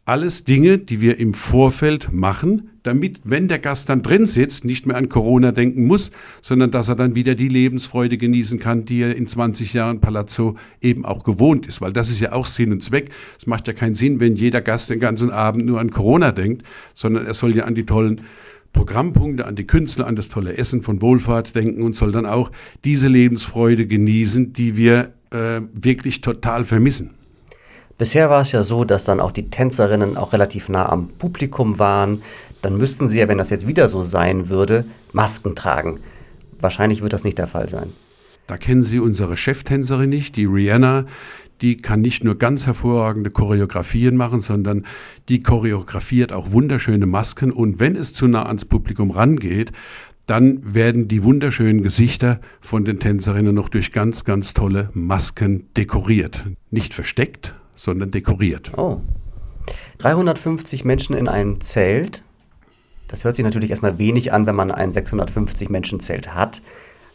Alles 0.09 0.45
Dinge, 0.45 0.79
die 0.79 1.03
wir 1.03 1.19
im 1.19 1.35
Vorfeld 1.35 2.11
machen, 2.15 2.71
damit, 2.83 3.21
wenn 3.25 3.47
der 3.47 3.59
Gast 3.59 3.91
dann 3.91 4.01
drin 4.01 4.27
sitzt, 4.27 4.65
nicht 4.65 4.87
mehr 4.87 4.97
an 4.97 5.11
Corona 5.11 5.53
denken 5.53 5.87
muss, 5.87 6.13
sondern 6.41 6.71
dass 6.71 6.89
er 6.89 6.95
dann 6.95 7.15
wieder 7.15 7.35
die 7.35 7.49
Lebensfreude 7.49 8.17
genießen 8.17 8.59
kann, 8.59 8.87
die 8.87 9.03
er 9.03 9.15
in 9.15 9.27
20 9.27 9.75
Jahren 9.75 10.01
Palazzo 10.01 10.57
eben 10.81 11.05
auch 11.05 11.25
gewohnt 11.25 11.67
ist. 11.67 11.83
Weil 11.83 11.93
das 11.93 12.09
ist 12.09 12.21
ja 12.21 12.33
auch 12.33 12.47
Sinn 12.47 12.73
und 12.73 12.83
Zweck. 12.83 13.11
Es 13.39 13.47
macht 13.47 13.67
ja 13.67 13.75
keinen 13.75 13.95
Sinn, 13.95 14.19
wenn 14.19 14.35
jeder 14.35 14.63
Gast 14.63 14.89
den 14.89 14.99
ganzen 14.99 15.31
Abend 15.31 15.67
nur 15.67 15.79
an 15.79 15.91
Corona 15.91 16.33
denkt, 16.33 16.63
sondern 16.95 17.27
er 17.27 17.35
soll 17.35 17.55
ja 17.55 17.65
an 17.65 17.75
die 17.75 17.85
tollen 17.85 18.23
Programmpunkte, 18.73 19.45
an 19.45 19.57
die 19.57 19.67
Künstler, 19.67 20.07
an 20.07 20.17
das 20.17 20.31
tolle 20.31 20.57
Essen 20.57 20.81
von 20.81 21.03
Wohlfahrt 21.03 21.55
denken 21.55 21.83
und 21.83 21.95
soll 21.95 22.13
dann 22.13 22.25
auch 22.25 22.51
diese 22.83 23.09
Lebensfreude 23.09 23.87
genießen, 23.87 24.55
die 24.55 24.75
wir 24.75 25.13
äh, 25.33 25.61
wirklich 25.75 26.23
total 26.23 26.65
vermissen. 26.65 27.11
Bisher 27.99 28.31
war 28.31 28.43
es 28.43 28.53
ja 28.53 28.63
so, 28.63 28.85
dass 28.85 29.05
dann 29.05 29.19
auch 29.19 29.33
die 29.33 29.51
Tänzerinnen 29.51 30.17
auch 30.17 30.33
relativ 30.33 30.69
nah 30.69 30.89
am 30.89 31.09
Publikum 31.09 31.81
waren. 31.81 32.23
Dann 32.63 32.77
müssten 32.77 33.09
sie 33.09 33.19
ja, 33.19 33.27
wenn 33.27 33.39
das 33.39 33.51
jetzt 33.51 33.67
wieder 33.67 33.89
so 33.89 34.03
sein 34.03 34.49
würde, 34.49 34.85
Masken 35.13 35.57
tragen. 35.57 35.99
Wahrscheinlich 36.61 37.03
wird 37.03 37.13
das 37.13 37.25
nicht 37.25 37.39
der 37.39 37.49
Fall 37.49 37.69
sein. 37.69 37.93
Da 38.47 38.57
kennen 38.57 38.83
Sie 38.83 38.99
unsere 38.99 39.37
Cheftänzerin 39.37 40.09
nicht, 40.09 40.37
die 40.37 40.47
Rihanna. 40.47 41.07
Die 41.61 41.77
kann 41.77 42.01
nicht 42.01 42.23
nur 42.23 42.39
ganz 42.39 42.67
hervorragende 42.67 43.31
Choreografien 43.31 44.17
machen, 44.17 44.41
sondern 44.41 44.87
die 45.29 45.43
choreografiert 45.43 46.33
auch 46.33 46.53
wunderschöne 46.53 47.05
Masken. 47.05 47.51
Und 47.51 47.81
wenn 47.81 47.97
es 47.97 48.15
zu 48.15 48.29
nah 48.29 48.47
ans 48.47 48.65
Publikum 48.65 49.11
rangeht, 49.11 49.73
dann 50.27 50.75
werden 50.75 51.09
die 51.09 51.25
wunderschönen 51.25 51.83
Gesichter 51.83 52.41
von 52.61 52.85
den 52.85 53.01
Tänzerinnen 53.01 53.55
noch 53.55 53.69
durch 53.69 53.93
ganz, 53.93 54.25
ganz 54.25 54.55
tolle 54.55 54.89
Masken 54.95 55.67
dekoriert. 55.77 56.45
Nicht 56.71 56.95
versteckt, 56.95 57.55
sondern 57.79 58.11
dekoriert. 58.11 58.77
Oh. 58.77 59.01
350 59.99 60.85
Menschen 60.85 61.17
in 61.17 61.29
einem 61.29 61.61
Zelt. 61.61 62.25
Das 63.07 63.25
hört 63.25 63.37
sich 63.37 63.45
natürlich 63.45 63.71
erstmal 63.71 63.99
wenig 63.99 64.33
an, 64.33 64.47
wenn 64.47 64.57
man 64.57 64.71
ein 64.71 64.93
650 64.93 65.71
Menschen 65.71 66.01
Zelt 66.01 66.35
hat. 66.35 66.61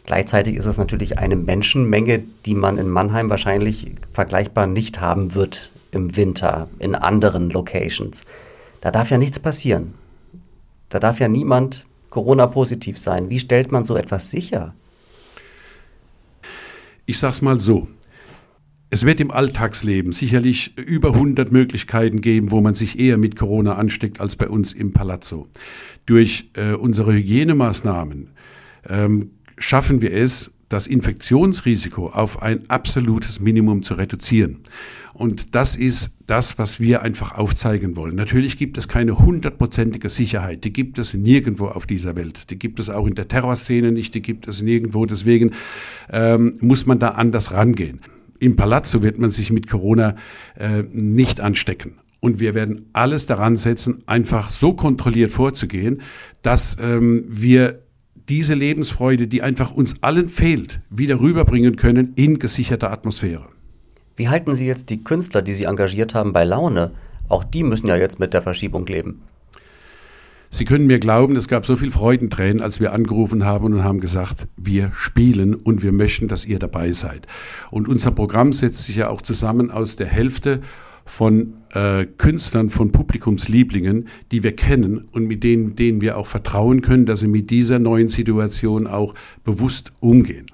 Gleichzeitig 0.06 0.56
ist 0.56 0.66
es 0.66 0.78
natürlich 0.78 1.20
eine 1.20 1.36
Menschenmenge, 1.36 2.24
die 2.46 2.56
man 2.56 2.78
in 2.78 2.90
Mannheim 2.90 3.30
wahrscheinlich 3.30 3.94
vergleichbar 4.12 4.66
nicht 4.66 5.02
haben 5.02 5.36
wird 5.36 5.70
im 5.92 6.16
Winter 6.16 6.70
in 6.80 6.96
anderen 6.96 7.50
Locations. 7.50 8.22
Da 8.82 8.92
darf 8.92 9.10
ja 9.10 9.18
nichts 9.18 9.40
passieren. 9.40 9.94
Da 10.90 11.00
darf 11.00 11.20
ja 11.20 11.28
niemand 11.28 11.86
Corona-positiv 12.10 12.98
sein. 12.98 13.30
Wie 13.30 13.40
stellt 13.40 13.72
man 13.72 13.86
so 13.86 13.96
etwas 13.96 14.30
sicher? 14.30 14.74
Ich 17.06 17.20
sag's 17.20 17.42
mal 17.42 17.60
so. 17.60 17.88
Es 18.94 19.08
wird 19.08 19.20
im 19.20 19.32
Alltagsleben 19.32 20.14
sicherlich 20.14 20.78
über 20.78 21.16
100 21.16 21.52
Möglichkeiten 21.52 22.22
geben, 22.22 22.52
wo 22.52 22.62
man 22.62 22.76
sich 22.76 23.00
eher 23.00 23.18
mit 23.18 23.36
Corona 23.36 23.74
ansteckt 23.74 24.22
als 24.22 24.36
bei 24.36 24.48
uns 24.48 24.72
im 24.72 24.94
Palazzo. 24.94 25.48
Durch 26.06 26.52
äh, 26.54 26.74
unsere 26.74 27.12
Hygienemaßnahmen 27.12 28.28
ähm, 28.88 29.32
schaffen 29.58 30.02
wir 30.02 30.14
es, 30.14 30.52
das 30.70 30.86
Infektionsrisiko 30.86 32.10
auf 32.10 32.44
ein 32.44 32.70
absolutes 32.70 33.40
Minimum 33.40 33.82
zu 33.82 33.96
reduzieren. 33.96 34.60
Und 35.16 35.56
das 35.56 35.76
ist 35.76 36.16
das, 36.28 36.60
was 36.60 36.80
wir 36.80 37.02
einfach 37.02 37.36
aufzeigen 37.36 37.96
wollen. 37.96 38.14
Natürlich 38.14 38.58
gibt 38.58 38.78
es 38.78 38.88
keine 38.88 39.18
hundertprozentige 39.18 40.10
Sicherheit. 40.10 40.66
Die 40.66 40.74
gibt 40.74 41.00
es 41.00 41.16
nirgendwo 41.16 41.66
auf 41.66 41.88
dieser 41.88 42.16
Welt. 42.16 42.52
Die 42.52 42.60
gibt 42.60 42.80
es 42.80 42.92
auch 42.92 43.08
in 43.08 43.16
der 43.16 43.28
Terrorszene 43.28 43.92
nicht. 43.92 44.14
Die 44.14 44.22
gibt 44.22 44.48
es 44.48 44.62
nirgendwo. 44.62 45.08
Deswegen 45.08 45.54
ähm, 46.12 46.58
muss 46.60 46.86
man 46.86 47.00
da 47.00 47.10
anders 47.10 47.54
rangehen 47.54 48.00
im 48.44 48.56
Palazzo 48.56 49.02
wird 49.02 49.18
man 49.18 49.32
sich 49.32 49.52
mit 49.52 49.70
Corona 49.70 50.16
äh, 50.60 50.84
nicht 50.92 51.40
anstecken. 51.40 51.96
Und 52.20 52.40
wir 52.40 52.54
werden 52.54 52.90
alles 52.94 53.26
daran 53.26 53.58
setzen, 53.58 54.04
einfach 54.06 54.50
so 54.50 54.74
kontrolliert 54.74 55.32
vorzugehen, 55.32 56.02
dass 56.42 56.78
ähm, 56.80 57.26
wir 57.28 57.80
diese 58.30 58.54
Lebensfreude, 58.54 59.28
die 59.28 59.42
einfach 59.42 59.72
uns 59.72 60.02
allen 60.02 60.30
fehlt, 60.30 60.82
wieder 60.90 61.20
rüberbringen 61.20 61.76
können 61.76 62.14
in 62.16 62.40
gesicherter 62.40 62.92
Atmosphäre. 62.92 63.50
Wie 64.16 64.30
halten 64.30 64.54
Sie 64.54 64.66
jetzt 64.66 64.90
die 64.90 65.04
Künstler, 65.04 65.42
die 65.42 65.54
Sie 65.54 65.66
engagiert 65.66 66.14
haben, 66.14 66.34
bei 66.34 66.44
Laune? 66.44 66.92
Auch 67.28 67.44
die 67.44 67.64
müssen 67.64 67.88
ja 67.88 67.96
jetzt 67.96 68.20
mit 68.20 68.34
der 68.34 68.42
Verschiebung 68.42 68.86
leben. 68.86 69.22
Sie 70.54 70.66
können 70.66 70.86
mir 70.86 71.00
glauben, 71.00 71.36
es 71.36 71.48
gab 71.48 71.66
so 71.66 71.76
viel 71.78 71.90
Freudentränen, 71.90 72.62
als 72.62 72.80
wir 72.80 72.94
angerufen 72.94 73.44
haben 73.44 73.74
und 73.74 73.84
haben 73.84 74.00
gesagt, 74.00 74.48
wir 74.56 74.92
spielen 74.96 75.56
und 75.56 75.82
wir 75.82 75.92
möchten, 75.92 76.28
dass 76.28 76.46
ihr 76.46 76.60
dabei 76.60 76.92
seid. 76.92 77.26
Und 77.72 77.88
unser 77.88 78.12
Programm 78.12 78.54
setzt 78.54 78.84
sich 78.84 78.98
ja 78.98 79.10
auch 79.10 79.24
zusammen 79.24 79.72
aus 79.72 79.96
der 79.96 80.06
Hälfte 80.06 80.62
von 81.06 81.56
äh, 81.74 82.06
Künstlern, 82.06 82.70
von 82.70 82.92
Publikumslieblingen, 82.92 84.10
die 84.32 84.44
wir 84.44 84.56
kennen 84.56 85.00
und 85.12 85.26
mit 85.26 85.44
denen, 85.44 85.76
denen 85.76 86.02
wir 86.02 86.20
auch 86.20 86.28
vertrauen 86.28 86.84
können, 86.84 87.08
dass 87.08 87.22
sie 87.22 87.28
mit 87.28 87.50
dieser 87.50 87.80
neuen 87.80 88.10
Situation 88.10 88.86
auch 88.86 89.16
bewusst 89.44 89.92
umgehen 90.02 90.46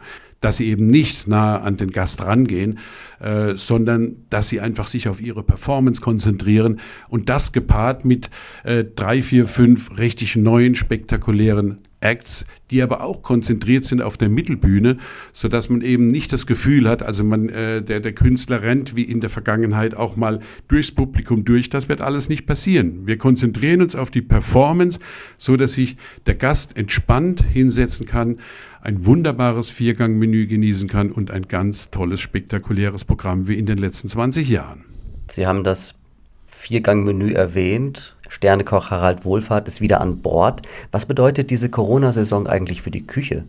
dass 0.41 0.57
sie 0.57 0.67
eben 0.67 0.89
nicht 0.89 1.27
nahe 1.27 1.61
an 1.61 1.77
den 1.77 1.91
Gast 1.91 2.21
rangehen, 2.21 2.79
äh, 3.19 3.55
sondern 3.55 4.15
dass 4.29 4.47
sie 4.47 4.61
einfach 4.61 4.87
sich 4.87 5.07
auf 5.09 5.21
ihre 5.21 5.43
Performance 5.43 6.01
konzentrieren 6.01 6.79
und 7.09 7.29
das 7.29 7.51
gepaart 7.51 8.05
mit 8.05 8.29
äh, 8.63 8.83
drei, 8.83 9.21
vier, 9.21 9.47
fünf 9.47 9.97
richtig 9.97 10.35
neuen, 10.35 10.75
spektakulären 10.75 11.79
Acts, 12.01 12.45
die 12.71 12.81
aber 12.81 13.03
auch 13.03 13.21
konzentriert 13.21 13.85
sind 13.85 14.01
auf 14.01 14.17
der 14.17 14.29
Mittelbühne, 14.29 14.97
so 15.33 15.47
dass 15.47 15.69
man 15.69 15.81
eben 15.81 16.11
nicht 16.11 16.31
das 16.31 16.45
Gefühl 16.45 16.87
hat, 16.87 17.03
also 17.03 17.23
man, 17.23 17.49
äh, 17.49 17.81
der, 17.81 17.99
der 17.99 18.13
Künstler 18.13 18.61
rennt 18.61 18.95
wie 18.95 19.03
in 19.03 19.19
der 19.19 19.29
Vergangenheit 19.29 19.95
auch 19.95 20.15
mal 20.15 20.39
durchs 20.67 20.91
Publikum 20.91 21.43
durch. 21.43 21.69
Das 21.69 21.89
wird 21.89 22.01
alles 22.01 22.29
nicht 22.29 22.45
passieren. 22.45 23.05
Wir 23.05 23.17
konzentrieren 23.17 23.81
uns 23.81 23.95
auf 23.95 24.11
die 24.11 24.21
Performance, 24.21 24.99
so 25.37 25.57
dass 25.57 25.73
sich 25.73 25.97
der 26.25 26.35
Gast 26.35 26.77
entspannt 26.77 27.43
hinsetzen 27.43 28.05
kann, 28.05 28.37
ein 28.81 29.05
wunderbares 29.05 29.69
Viergangmenü 29.69 30.47
genießen 30.47 30.87
kann 30.87 31.11
und 31.11 31.31
ein 31.31 31.47
ganz 31.49 31.91
tolles, 31.91 32.21
spektakuläres 32.21 33.03
Programm 33.03 33.47
wie 33.47 33.57
in 33.57 33.65
den 33.65 33.77
letzten 33.77 34.07
20 34.07 34.47
Jahren. 34.47 34.85
Sie 35.29 35.45
haben 35.45 35.63
das 35.63 35.98
Viergangmenü 36.59 37.31
erwähnt. 37.31 38.17
Sternekoch 38.27 38.91
Harald 38.91 39.23
Wohlfahrt 39.23 39.67
ist 39.69 39.79
wieder 39.79 40.01
an 40.01 40.21
Bord. 40.21 40.61
Was 40.91 41.05
bedeutet 41.05 41.51
diese 41.51 41.69
Corona-Saison 41.69 42.47
eigentlich 42.47 42.81
für 42.81 42.91
die 42.91 43.07
Küche? 43.07 43.45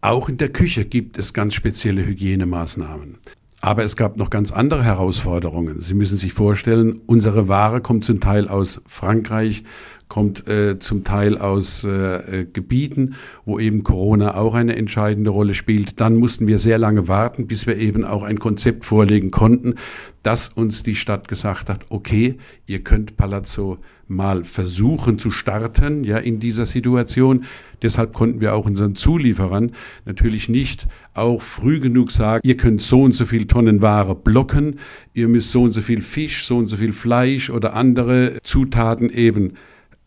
Auch 0.00 0.28
in 0.28 0.38
der 0.38 0.50
Küche 0.50 0.84
gibt 0.84 1.18
es 1.18 1.34
ganz 1.34 1.54
spezielle 1.54 2.06
Hygienemaßnahmen. 2.06 3.18
Aber 3.60 3.82
es 3.82 3.96
gab 3.96 4.16
noch 4.16 4.30
ganz 4.30 4.52
andere 4.52 4.84
Herausforderungen. 4.84 5.80
Sie 5.80 5.92
müssen 5.92 6.18
sich 6.18 6.32
vorstellen, 6.32 7.00
unsere 7.06 7.48
Ware 7.48 7.80
kommt 7.80 8.04
zum 8.04 8.20
Teil 8.20 8.46
aus 8.46 8.80
Frankreich, 8.86 9.64
kommt 10.10 10.46
äh, 10.48 10.78
zum 10.78 11.04
Teil 11.04 11.38
aus 11.38 11.84
äh, 11.84 12.40
äh, 12.40 12.44
Gebieten, 12.44 13.14
wo 13.46 13.58
eben 13.58 13.84
Corona 13.84 14.34
auch 14.34 14.54
eine 14.54 14.76
entscheidende 14.76 15.30
Rolle 15.30 15.54
spielt. 15.54 16.00
Dann 16.00 16.16
mussten 16.16 16.46
wir 16.46 16.58
sehr 16.58 16.76
lange 16.76 17.08
warten, 17.08 17.46
bis 17.46 17.66
wir 17.66 17.78
eben 17.78 18.04
auch 18.04 18.24
ein 18.24 18.38
Konzept 18.40 18.84
vorlegen 18.84 19.30
konnten, 19.30 19.76
dass 20.22 20.48
uns 20.48 20.82
die 20.82 20.96
Stadt 20.96 21.28
gesagt 21.28 21.70
hat, 21.70 21.86
okay, 21.88 22.36
ihr 22.66 22.82
könnt 22.82 23.16
Palazzo 23.16 23.78
mal 24.08 24.42
versuchen 24.42 25.20
zu 25.20 25.30
starten, 25.30 26.02
ja, 26.02 26.18
in 26.18 26.40
dieser 26.40 26.66
Situation. 26.66 27.44
Deshalb 27.80 28.12
konnten 28.12 28.40
wir 28.40 28.54
auch 28.54 28.66
unseren 28.66 28.96
Zulieferern 28.96 29.70
natürlich 30.04 30.48
nicht 30.48 30.88
auch 31.14 31.40
früh 31.40 31.78
genug 31.78 32.10
sagen, 32.10 32.40
ihr 32.44 32.56
könnt 32.56 32.82
so 32.82 33.02
und 33.02 33.12
so 33.12 33.24
viel 33.24 33.46
Tonnen 33.46 33.80
Ware 33.80 34.16
blocken, 34.16 34.80
ihr 35.14 35.28
müsst 35.28 35.52
so 35.52 35.62
und 35.62 35.70
so 35.70 35.80
viel 35.80 36.02
Fisch, 36.02 36.44
so 36.44 36.58
und 36.58 36.66
so 36.66 36.76
viel 36.76 36.92
Fleisch 36.92 37.48
oder 37.48 37.74
andere 37.74 38.38
Zutaten 38.42 39.08
eben 39.08 39.52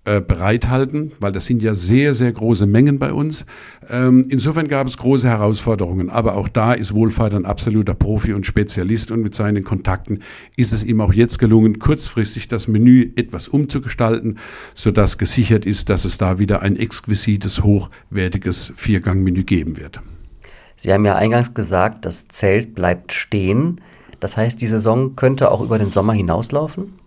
äh, 0.05 0.19
bereithalten, 0.19 1.13
weil 1.21 1.31
das 1.31 1.45
sind 1.45 1.63
ja 1.63 1.75
sehr, 1.75 2.13
sehr 2.13 2.29
große 2.29 2.65
Mengen 2.65 2.99
bei 2.99 3.13
uns. 3.13 3.45
Ähm, 3.89 4.25
insofern 4.27 4.67
gab 4.67 4.85
es 4.85 4.97
große 4.97 5.29
Herausforderungen, 5.29 6.09
aber 6.09 6.35
auch 6.35 6.49
da 6.49 6.73
ist 6.73 6.93
Wohlfahrt 6.93 7.33
ein 7.33 7.45
absoluter 7.45 7.93
Profi 7.93 8.33
und 8.33 8.45
Spezialist 8.45 9.11
und 9.11 9.21
mit 9.21 9.33
seinen 9.33 9.63
Kontakten 9.63 10.19
ist 10.57 10.73
es 10.73 10.83
ihm 10.83 10.99
auch 10.99 11.13
jetzt 11.13 11.39
gelungen, 11.39 11.79
kurzfristig 11.79 12.49
das 12.49 12.67
Menü 12.67 13.13
etwas 13.15 13.47
umzugestalten, 13.47 14.39
sodass 14.75 15.17
gesichert 15.17 15.65
ist, 15.65 15.87
dass 15.87 16.03
es 16.03 16.17
da 16.17 16.37
wieder 16.37 16.61
ein 16.61 16.75
exquisites, 16.75 17.63
hochwertiges 17.63 18.73
Viergangmenü 18.75 19.43
geben 19.43 19.77
wird. 19.77 20.01
Sie 20.75 20.91
haben 20.91 21.05
ja 21.05 21.15
eingangs 21.15 21.53
gesagt, 21.53 22.05
das 22.05 22.27
Zelt 22.27 22.75
bleibt 22.75 23.13
stehen. 23.13 23.79
Das 24.19 24.35
heißt, 24.35 24.59
die 24.59 24.67
Saison 24.67 25.15
könnte 25.15 25.49
auch 25.49 25.61
über 25.61 25.79
den 25.79 25.91
Sommer 25.91 26.11
hinauslaufen? 26.11 27.02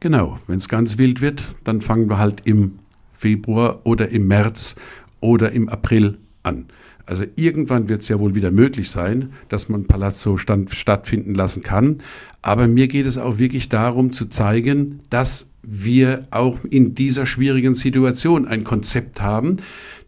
Genau, 0.00 0.38
wenn 0.46 0.58
es 0.58 0.68
ganz 0.68 0.96
wild 0.96 1.20
wird, 1.20 1.42
dann 1.64 1.80
fangen 1.80 2.08
wir 2.08 2.18
halt 2.18 2.42
im 2.44 2.78
Februar 3.14 3.80
oder 3.84 4.08
im 4.10 4.28
März 4.28 4.76
oder 5.20 5.50
im 5.50 5.68
April 5.68 6.18
an. 6.44 6.66
Also 7.04 7.24
irgendwann 7.36 7.88
wird 7.88 8.02
es 8.02 8.08
ja 8.08 8.20
wohl 8.20 8.34
wieder 8.34 8.50
möglich 8.50 8.90
sein, 8.90 9.32
dass 9.48 9.68
man 9.68 9.86
Palazzo 9.86 10.36
stand, 10.36 10.72
stattfinden 10.72 11.34
lassen 11.34 11.62
kann. 11.62 11.98
Aber 12.42 12.68
mir 12.68 12.86
geht 12.86 13.06
es 13.06 13.18
auch 13.18 13.38
wirklich 13.38 13.70
darum 13.70 14.12
zu 14.12 14.26
zeigen, 14.26 15.00
dass 15.10 15.50
wir 15.62 16.26
auch 16.30 16.58
in 16.64 16.94
dieser 16.94 17.26
schwierigen 17.26 17.74
Situation 17.74 18.46
ein 18.46 18.62
Konzept 18.62 19.20
haben, 19.20 19.56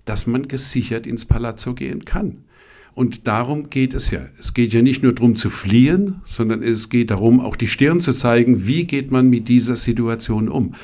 dass 0.05 0.27
man 0.27 0.47
gesichert 0.47 1.07
ins 1.07 1.25
Palazzo 1.25 1.75
gehen 1.75 2.05
kann. 2.05 2.45
Und 2.95 3.27
darum 3.27 3.71
geht 3.71 3.95
es 3.95 4.11
ja. 4.11 4.21
Es 4.39 4.55
geht 4.55 4.73
ja 4.73 4.83
nicht 4.83 5.03
nur 5.03 5.15
darum 5.15 5.37
zu 5.37 5.51
fliehen, 5.51 6.21
sondern 6.25 6.63
es 6.63 6.89
geht 6.89 7.11
darum, 7.11 7.41
auch 7.41 7.57
die 7.57 7.69
Stirn 7.69 8.01
zu 8.01 8.13
zeigen, 8.13 8.67
wie 8.67 8.85
geht 8.85 9.11
man 9.11 9.29
mit 9.29 9.49
dieser 9.49 9.77
Situation 9.77 10.49
um. 10.49 10.75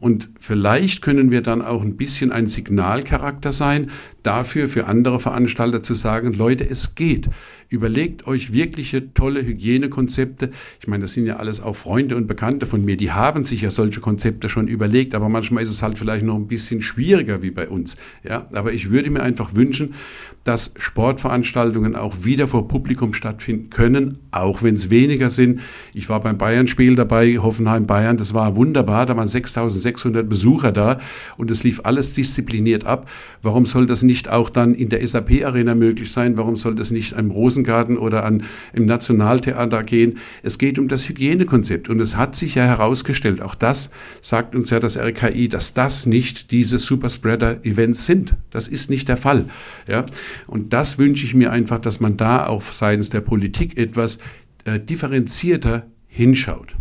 Und 0.00 0.30
vielleicht 0.40 1.02
können 1.02 1.30
wir 1.30 1.42
dann 1.42 1.62
auch 1.62 1.82
ein 1.82 1.96
bisschen 1.96 2.32
ein 2.32 2.46
Signalcharakter 2.46 3.52
sein, 3.52 3.90
dafür 4.22 4.68
für 4.68 4.86
andere 4.86 5.20
Veranstalter 5.20 5.82
zu 5.82 5.94
sagen, 5.94 6.32
Leute, 6.32 6.68
es 6.68 6.94
geht. 6.94 7.28
Überlegt 7.68 8.26
euch 8.26 8.52
wirkliche 8.52 9.14
tolle 9.14 9.46
Hygienekonzepte. 9.46 10.50
Ich 10.80 10.88
meine, 10.88 11.02
das 11.02 11.12
sind 11.12 11.26
ja 11.26 11.36
alles 11.36 11.60
auch 11.60 11.76
Freunde 11.76 12.16
und 12.16 12.26
Bekannte 12.26 12.66
von 12.66 12.84
mir, 12.84 12.96
die 12.96 13.12
haben 13.12 13.44
sich 13.44 13.60
ja 13.60 13.70
solche 13.70 14.00
Konzepte 14.00 14.48
schon 14.48 14.66
überlegt, 14.66 15.14
aber 15.14 15.28
manchmal 15.28 15.62
ist 15.62 15.70
es 15.70 15.80
halt 15.80 15.96
vielleicht 15.96 16.24
noch 16.24 16.34
ein 16.34 16.48
bisschen 16.48 16.82
schwieriger 16.82 17.42
wie 17.42 17.52
bei 17.52 17.68
uns. 17.68 17.96
Ja, 18.28 18.48
aber 18.52 18.72
ich 18.72 18.90
würde 18.90 19.10
mir 19.10 19.22
einfach 19.22 19.54
wünschen, 19.54 19.94
dass 20.42 20.72
Sportveranstaltungen 20.78 21.94
auch 21.94 22.24
wieder 22.24 22.48
vor 22.48 22.66
Publikum 22.66 23.14
stattfinden 23.14 23.70
können, 23.70 24.18
auch 24.32 24.62
wenn 24.62 24.74
es 24.74 24.90
weniger 24.90 25.30
sind. 25.30 25.60
Ich 25.92 26.08
war 26.08 26.18
beim 26.20 26.38
Bayern-Spiel 26.38 26.96
dabei, 26.96 27.38
Hoffenheim-Bayern, 27.38 28.16
das 28.16 28.34
war 28.34 28.56
wunderbar, 28.56 29.06
da 29.06 29.16
waren 29.16 29.28
6600 29.28 29.89
Besucher 29.92 30.72
da 30.72 31.00
und 31.36 31.50
es 31.50 31.62
lief 31.62 31.80
alles 31.84 32.12
diszipliniert 32.12 32.84
ab. 32.84 33.08
Warum 33.42 33.66
soll 33.66 33.86
das 33.86 34.02
nicht 34.02 34.28
auch 34.30 34.50
dann 34.50 34.74
in 34.74 34.88
der 34.88 35.06
SAP-Arena 35.06 35.74
möglich 35.74 36.12
sein? 36.12 36.36
Warum 36.36 36.56
soll 36.56 36.74
das 36.74 36.90
nicht 36.90 37.14
am 37.14 37.30
Rosengarten 37.30 37.96
oder 37.98 38.24
an, 38.24 38.44
im 38.72 38.86
Nationaltheater 38.86 39.82
gehen? 39.82 40.18
Es 40.42 40.58
geht 40.58 40.78
um 40.78 40.88
das 40.88 41.08
Hygienekonzept 41.08 41.88
und 41.88 42.00
es 42.00 42.16
hat 42.16 42.36
sich 42.36 42.54
ja 42.54 42.64
herausgestellt, 42.64 43.42
auch 43.42 43.54
das 43.54 43.90
sagt 44.20 44.54
uns 44.54 44.70
ja 44.70 44.80
das 44.80 44.96
RKI, 44.96 45.48
dass 45.48 45.74
das 45.74 46.06
nicht 46.06 46.50
diese 46.50 46.78
Superspreader-Events 46.78 48.04
sind. 48.04 48.34
Das 48.50 48.68
ist 48.68 48.90
nicht 48.90 49.08
der 49.08 49.16
Fall. 49.16 49.46
Ja? 49.86 50.04
Und 50.46 50.72
das 50.72 50.98
wünsche 50.98 51.24
ich 51.24 51.34
mir 51.34 51.50
einfach, 51.52 51.78
dass 51.78 52.00
man 52.00 52.16
da 52.16 52.46
auch 52.46 52.62
seitens 52.62 53.10
der 53.10 53.20
Politik 53.20 53.78
etwas 53.78 54.18
äh, 54.64 54.78
differenzierter 54.78 55.86
hinschaut. 56.08 56.74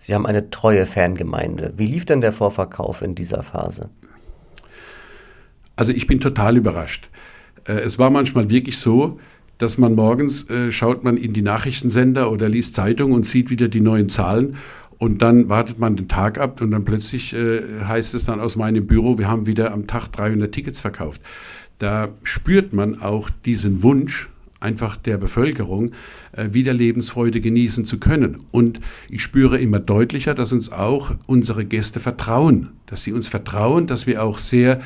Sie 0.00 0.12
haben 0.14 0.26
eine 0.26 0.50
treue 0.50 0.84
Fangemeinde. 0.84 1.74
Wie 1.76 1.86
lief 1.86 2.04
denn 2.04 2.20
der 2.20 2.32
Vorverkauf 2.32 3.02
in 3.02 3.14
dieser 3.14 3.44
Phase? 3.44 3.88
Also 5.76 5.92
ich 5.92 6.08
bin 6.08 6.18
total 6.18 6.56
überrascht. 6.56 7.08
Äh, 7.68 7.74
es 7.74 8.00
war 8.00 8.10
manchmal 8.10 8.50
wirklich 8.50 8.78
so, 8.78 9.20
dass 9.58 9.78
man 9.78 9.94
morgens 9.94 10.50
äh, 10.50 10.72
schaut 10.72 11.04
man 11.04 11.16
in 11.16 11.32
die 11.32 11.42
Nachrichtensender 11.42 12.32
oder 12.32 12.48
liest 12.48 12.74
Zeitung 12.74 13.12
und 13.12 13.26
sieht 13.26 13.50
wieder 13.50 13.68
die 13.68 13.80
neuen 13.80 14.08
Zahlen 14.08 14.56
und 14.98 15.22
dann 15.22 15.48
wartet 15.48 15.78
man 15.78 15.94
den 15.94 16.08
Tag 16.08 16.38
ab 16.38 16.60
und 16.60 16.72
dann 16.72 16.84
plötzlich 16.84 17.32
äh, 17.32 17.84
heißt 17.84 18.16
es 18.16 18.24
dann 18.24 18.40
aus 18.40 18.56
meinem 18.56 18.88
Büro, 18.88 19.18
wir 19.18 19.28
haben 19.28 19.46
wieder 19.46 19.72
am 19.72 19.86
Tag 19.86 20.08
300 20.08 20.50
Tickets 20.50 20.80
verkauft 20.80 21.20
da 21.80 22.08
spürt 22.22 22.72
man 22.72 23.00
auch 23.02 23.30
diesen 23.44 23.82
Wunsch 23.82 24.28
einfach 24.60 24.96
der 24.96 25.18
Bevölkerung, 25.18 25.92
äh, 26.32 26.48
wieder 26.52 26.72
Lebensfreude 26.72 27.40
genießen 27.40 27.84
zu 27.84 27.98
können. 27.98 28.38
Und 28.50 28.80
ich 29.08 29.22
spüre 29.22 29.58
immer 29.58 29.80
deutlicher, 29.80 30.34
dass 30.34 30.52
uns 30.52 30.70
auch 30.70 31.12
unsere 31.26 31.64
Gäste 31.64 31.98
vertrauen, 31.98 32.70
dass 32.86 33.02
sie 33.02 33.12
uns 33.12 33.28
vertrauen, 33.28 33.86
dass 33.86 34.06
wir 34.06 34.22
auch 34.22 34.38
sehr 34.38 34.80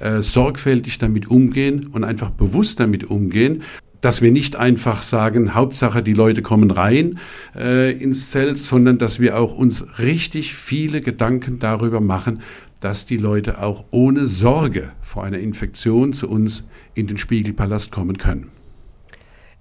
äh, 0.00 0.22
sorgfältig 0.22 0.98
damit 0.98 1.30
umgehen 1.30 1.88
und 1.92 2.04
einfach 2.04 2.30
bewusst 2.30 2.80
damit 2.80 3.04
umgehen 3.04 3.62
dass 4.00 4.22
wir 4.22 4.30
nicht 4.30 4.56
einfach 4.56 5.02
sagen, 5.02 5.54
Hauptsache 5.54 6.02
die 6.02 6.12
Leute 6.12 6.42
kommen 6.42 6.70
rein 6.70 7.18
äh, 7.56 7.92
ins 7.92 8.30
Zelt, 8.30 8.58
sondern 8.58 8.98
dass 8.98 9.18
wir 9.18 9.36
auch 9.36 9.52
uns 9.52 9.98
richtig 9.98 10.54
viele 10.54 11.00
Gedanken 11.00 11.58
darüber 11.58 12.00
machen, 12.00 12.42
dass 12.80 13.06
die 13.06 13.16
Leute 13.16 13.60
auch 13.60 13.86
ohne 13.90 14.28
Sorge 14.28 14.92
vor 15.00 15.24
einer 15.24 15.38
Infektion 15.38 16.12
zu 16.12 16.28
uns 16.28 16.68
in 16.94 17.08
den 17.08 17.18
Spiegelpalast 17.18 17.90
kommen 17.90 18.18
können. 18.18 18.50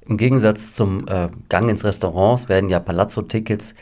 Im 0.08 0.18
Gegensatz 0.18 0.74
zum 0.74 1.08
äh, 1.08 1.30
Gang 1.50 1.70
ins 1.70 1.84
Restaurant 1.84 2.48
werden 2.50 2.70
ja 2.70 2.80
Palazzo-Tickets 2.80 3.76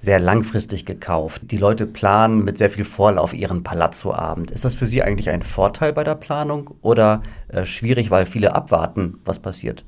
sehr 0.00 0.20
langfristig 0.20 0.84
gekauft. 0.84 1.42
Die 1.50 1.56
Leute 1.56 1.86
planen 1.86 2.44
mit 2.44 2.58
sehr 2.58 2.70
viel 2.70 2.84
Vorlauf 2.84 3.32
ihren 3.32 3.62
Palazzo-Abend. 3.62 4.50
Ist 4.50 4.64
das 4.64 4.74
für 4.74 4.86
Sie 4.86 5.02
eigentlich 5.02 5.30
ein 5.30 5.42
Vorteil 5.42 5.92
bei 5.92 6.04
der 6.04 6.14
Planung 6.14 6.70
oder 6.82 7.22
äh, 7.48 7.64
schwierig, 7.64 8.10
weil 8.10 8.26
viele 8.26 8.54
abwarten, 8.54 9.18
was 9.24 9.40
passiert? 9.40 9.84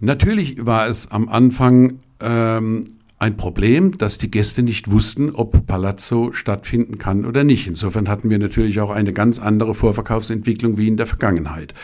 Natürlich 0.00 0.64
war 0.64 0.88
es 0.88 1.10
am 1.10 1.28
Anfang 1.28 2.00
ähm, 2.20 2.94
ein 3.18 3.36
Problem, 3.36 3.98
dass 3.98 4.16
die 4.16 4.30
Gäste 4.30 4.62
nicht 4.62 4.90
wussten, 4.90 5.30
ob 5.30 5.66
Palazzo 5.66 6.32
stattfinden 6.32 6.96
kann 6.96 7.26
oder 7.26 7.44
nicht. 7.44 7.66
Insofern 7.66 8.08
hatten 8.08 8.30
wir 8.30 8.38
natürlich 8.38 8.80
auch 8.80 8.90
eine 8.90 9.12
ganz 9.12 9.38
andere 9.38 9.74
Vorverkaufsentwicklung 9.74 10.78
wie 10.78 10.88
in 10.88 10.96
der 10.96 11.06
Vergangenheit. 11.06 11.74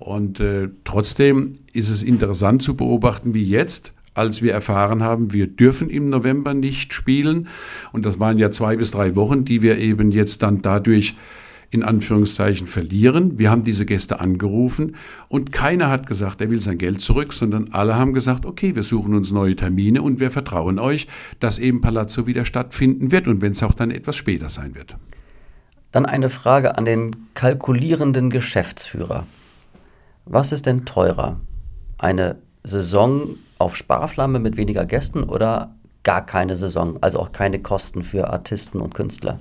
Und 0.00 0.40
äh, 0.40 0.70
trotzdem 0.84 1.58
ist 1.74 1.90
es 1.90 2.02
interessant 2.02 2.62
zu 2.62 2.74
beobachten, 2.74 3.34
wie 3.34 3.44
jetzt, 3.44 3.92
als 4.14 4.40
wir 4.40 4.54
erfahren 4.54 5.02
haben, 5.02 5.34
wir 5.34 5.46
dürfen 5.46 5.90
im 5.90 6.08
November 6.08 6.54
nicht 6.54 6.94
spielen. 6.94 7.48
Und 7.92 8.06
das 8.06 8.18
waren 8.18 8.38
ja 8.38 8.50
zwei 8.50 8.76
bis 8.76 8.90
drei 8.90 9.14
Wochen, 9.14 9.44
die 9.44 9.60
wir 9.60 9.76
eben 9.76 10.10
jetzt 10.10 10.42
dann 10.42 10.62
dadurch 10.62 11.14
in 11.70 11.82
Anführungszeichen 11.82 12.66
verlieren. 12.66 13.38
Wir 13.38 13.50
haben 13.50 13.62
diese 13.62 13.84
Gäste 13.84 14.20
angerufen 14.20 14.96
und 15.28 15.52
keiner 15.52 15.90
hat 15.90 16.06
gesagt, 16.06 16.40
er 16.40 16.48
will 16.48 16.62
sein 16.62 16.78
Geld 16.78 17.02
zurück, 17.02 17.34
sondern 17.34 17.68
alle 17.72 17.96
haben 17.96 18.14
gesagt, 18.14 18.46
okay, 18.46 18.74
wir 18.74 18.82
suchen 18.82 19.14
uns 19.14 19.30
neue 19.32 19.54
Termine 19.54 20.00
und 20.00 20.18
wir 20.18 20.30
vertrauen 20.30 20.78
euch, 20.78 21.08
dass 21.40 21.58
eben 21.58 21.82
Palazzo 21.82 22.26
wieder 22.26 22.46
stattfinden 22.46 23.12
wird 23.12 23.28
und 23.28 23.42
wenn 23.42 23.52
es 23.52 23.62
auch 23.62 23.74
dann 23.74 23.90
etwas 23.90 24.16
später 24.16 24.48
sein 24.48 24.74
wird. 24.74 24.96
Dann 25.92 26.06
eine 26.06 26.30
Frage 26.30 26.78
an 26.78 26.86
den 26.86 27.14
kalkulierenden 27.34 28.30
Geschäftsführer. 28.30 29.26
Was 30.24 30.52
ist 30.52 30.66
denn 30.66 30.84
teurer? 30.84 31.40
Eine 31.98 32.36
Saison 32.64 33.36
auf 33.58 33.76
Sparflamme 33.76 34.38
mit 34.38 34.56
weniger 34.56 34.84
Gästen 34.84 35.24
oder 35.24 35.74
gar 36.02 36.24
keine 36.24 36.56
Saison, 36.56 36.98
also 37.02 37.20
auch 37.20 37.32
keine 37.32 37.60
Kosten 37.60 38.02
für 38.02 38.30
Artisten 38.30 38.80
und 38.80 38.94
Künstler? 38.94 39.38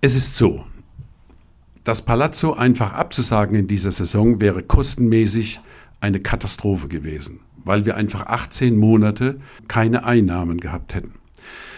Es 0.00 0.14
ist 0.14 0.36
so, 0.36 0.64
das 1.84 2.02
Palazzo 2.02 2.54
einfach 2.54 2.92
abzusagen 2.94 3.56
in 3.56 3.68
dieser 3.68 3.92
Saison 3.92 4.40
wäre 4.40 4.62
kostenmäßig 4.62 5.60
eine 6.00 6.20
Katastrophe 6.20 6.88
gewesen, 6.88 7.40
weil 7.64 7.86
wir 7.86 7.96
einfach 7.96 8.26
18 8.26 8.76
Monate 8.76 9.40
keine 9.68 10.04
Einnahmen 10.04 10.58
gehabt 10.58 10.94
hätten. 10.94 11.14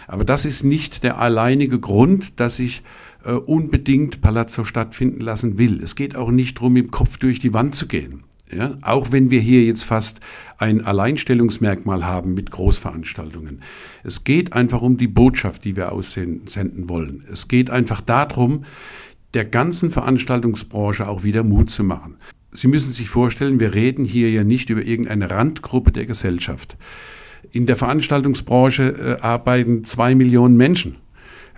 Aber 0.07 0.25
das 0.25 0.47
ist 0.47 0.64
nicht 0.64 1.02
der 1.02 1.19
alleinige 1.19 1.78
Grund, 1.78 2.40
dass 2.40 2.59
ich 2.59 2.83
äh, 3.29 3.33
unbedingt 3.33 4.23
Palazzo 4.23 4.65
stattfinden 4.65 5.21
lassen 5.21 5.59
will. 5.59 5.83
Es 5.83 5.95
geht 5.97 6.17
auch 6.17 6.31
nicht 6.31 6.57
darum, 6.57 6.77
im 6.77 6.91
Kopf 6.91 7.19
durch 7.19 7.39
die 7.41 7.53
Wand 7.53 7.75
zu 7.75 7.87
gehen. 7.87 8.25
Ja, 8.51 8.79
auch 8.81 9.13
wenn 9.13 9.31
wir 9.31 9.41
hier 9.41 9.63
jetzt 9.65 9.83
fast 9.83 10.21
ein 10.57 10.83
Alleinstellungsmerkmal 10.83 12.07
haben 12.07 12.33
mit 12.33 12.51
Großveranstaltungen. 12.51 13.61
Es 14.03 14.25
geht 14.25 14.55
einfach 14.55 14.81
um 14.81 14.97
die 14.97 15.09
Botschaft, 15.09 15.67
die 15.67 15.77
wir 15.77 15.93
aussenden 15.93 16.89
wollen. 16.89 17.25
Es 17.31 17.49
geht 17.49 17.69
einfach 17.69 18.01
darum, 18.01 18.65
der 19.35 19.45
ganzen 19.45 19.91
Veranstaltungsbranche 19.91 21.07
auch 21.07 21.25
wieder 21.25 21.45
Mut 21.45 21.69
zu 21.69 21.85
machen. 21.85 22.17
Sie 22.53 22.69
müssen 22.69 22.93
sich 22.93 23.11
vorstellen, 23.11 23.61
wir 23.61 23.75
reden 23.75 24.07
hier 24.07 24.31
ja 24.31 24.45
nicht 24.45 24.71
über 24.71 24.83
irgendeine 24.83 25.31
Randgruppe 25.31 25.93
der 25.93 26.07
Gesellschaft. 26.07 26.79
In 27.51 27.67
der 27.67 27.77
Veranstaltungsbranche 27.77 29.19
äh, 29.19 29.23
arbeiten 29.23 29.85
zwei 29.85 30.15
Millionen 30.15 30.57
Menschen. 30.57 30.97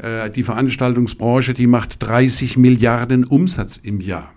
Äh, 0.02 0.30
die 0.30 0.42
Veranstaltungsbranche, 0.42 1.54
die 1.54 1.66
macht 1.66 2.02
30 2.02 2.56
Milliarden 2.56 3.24
Umsatz 3.24 3.76
im 3.76 4.00
Jahr. 4.00 4.32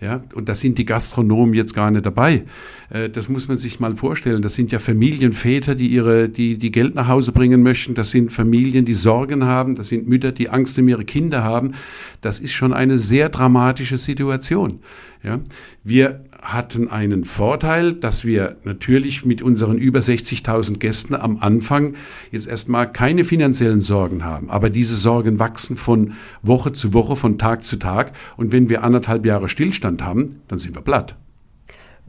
Ja, 0.00 0.20
und 0.34 0.48
da 0.48 0.56
sind 0.56 0.78
die 0.78 0.84
Gastronomen 0.84 1.54
jetzt 1.54 1.74
gar 1.74 1.92
nicht 1.92 2.04
dabei. 2.04 2.42
Äh, 2.90 3.08
das 3.08 3.28
muss 3.28 3.46
man 3.46 3.58
sich 3.58 3.78
mal 3.78 3.94
vorstellen. 3.94 4.42
Das 4.42 4.54
sind 4.54 4.72
ja 4.72 4.80
Familienväter, 4.80 5.76
die 5.76 5.86
ihre, 5.86 6.28
die, 6.28 6.58
die 6.58 6.72
Geld 6.72 6.96
nach 6.96 7.06
Hause 7.06 7.30
bringen 7.30 7.62
möchten. 7.62 7.94
Das 7.94 8.10
sind 8.10 8.32
Familien, 8.32 8.84
die 8.84 8.94
Sorgen 8.94 9.44
haben. 9.44 9.76
Das 9.76 9.88
sind 9.88 10.08
Mütter, 10.08 10.32
die 10.32 10.48
Angst 10.48 10.76
um 10.78 10.88
ihre 10.88 11.04
Kinder 11.04 11.44
haben. 11.44 11.74
Das 12.20 12.40
ist 12.40 12.52
schon 12.52 12.72
eine 12.72 12.98
sehr 12.98 13.28
dramatische 13.28 13.96
Situation. 13.96 14.80
Ja, 15.22 15.38
wir 15.84 16.22
hatten 16.42 16.90
einen 16.90 17.24
Vorteil, 17.24 17.94
dass 17.94 18.24
wir 18.24 18.56
natürlich 18.64 19.24
mit 19.24 19.42
unseren 19.42 19.78
über 19.78 20.00
60.000 20.00 20.78
Gästen 20.78 21.14
am 21.14 21.38
Anfang 21.40 21.94
jetzt 22.32 22.48
erstmal 22.48 22.90
keine 22.90 23.24
finanziellen 23.24 23.80
Sorgen 23.80 24.24
haben. 24.24 24.50
Aber 24.50 24.68
diese 24.68 24.96
Sorgen 24.96 25.38
wachsen 25.38 25.76
von 25.76 26.14
Woche 26.42 26.72
zu 26.72 26.92
Woche, 26.92 27.14
von 27.14 27.38
Tag 27.38 27.64
zu 27.64 27.76
Tag. 27.76 28.12
Und 28.36 28.50
wenn 28.50 28.68
wir 28.68 28.82
anderthalb 28.82 29.24
Jahre 29.24 29.48
Stillstand 29.48 30.02
haben, 30.02 30.40
dann 30.48 30.58
sind 30.58 30.74
wir 30.74 30.82
platt. 30.82 31.14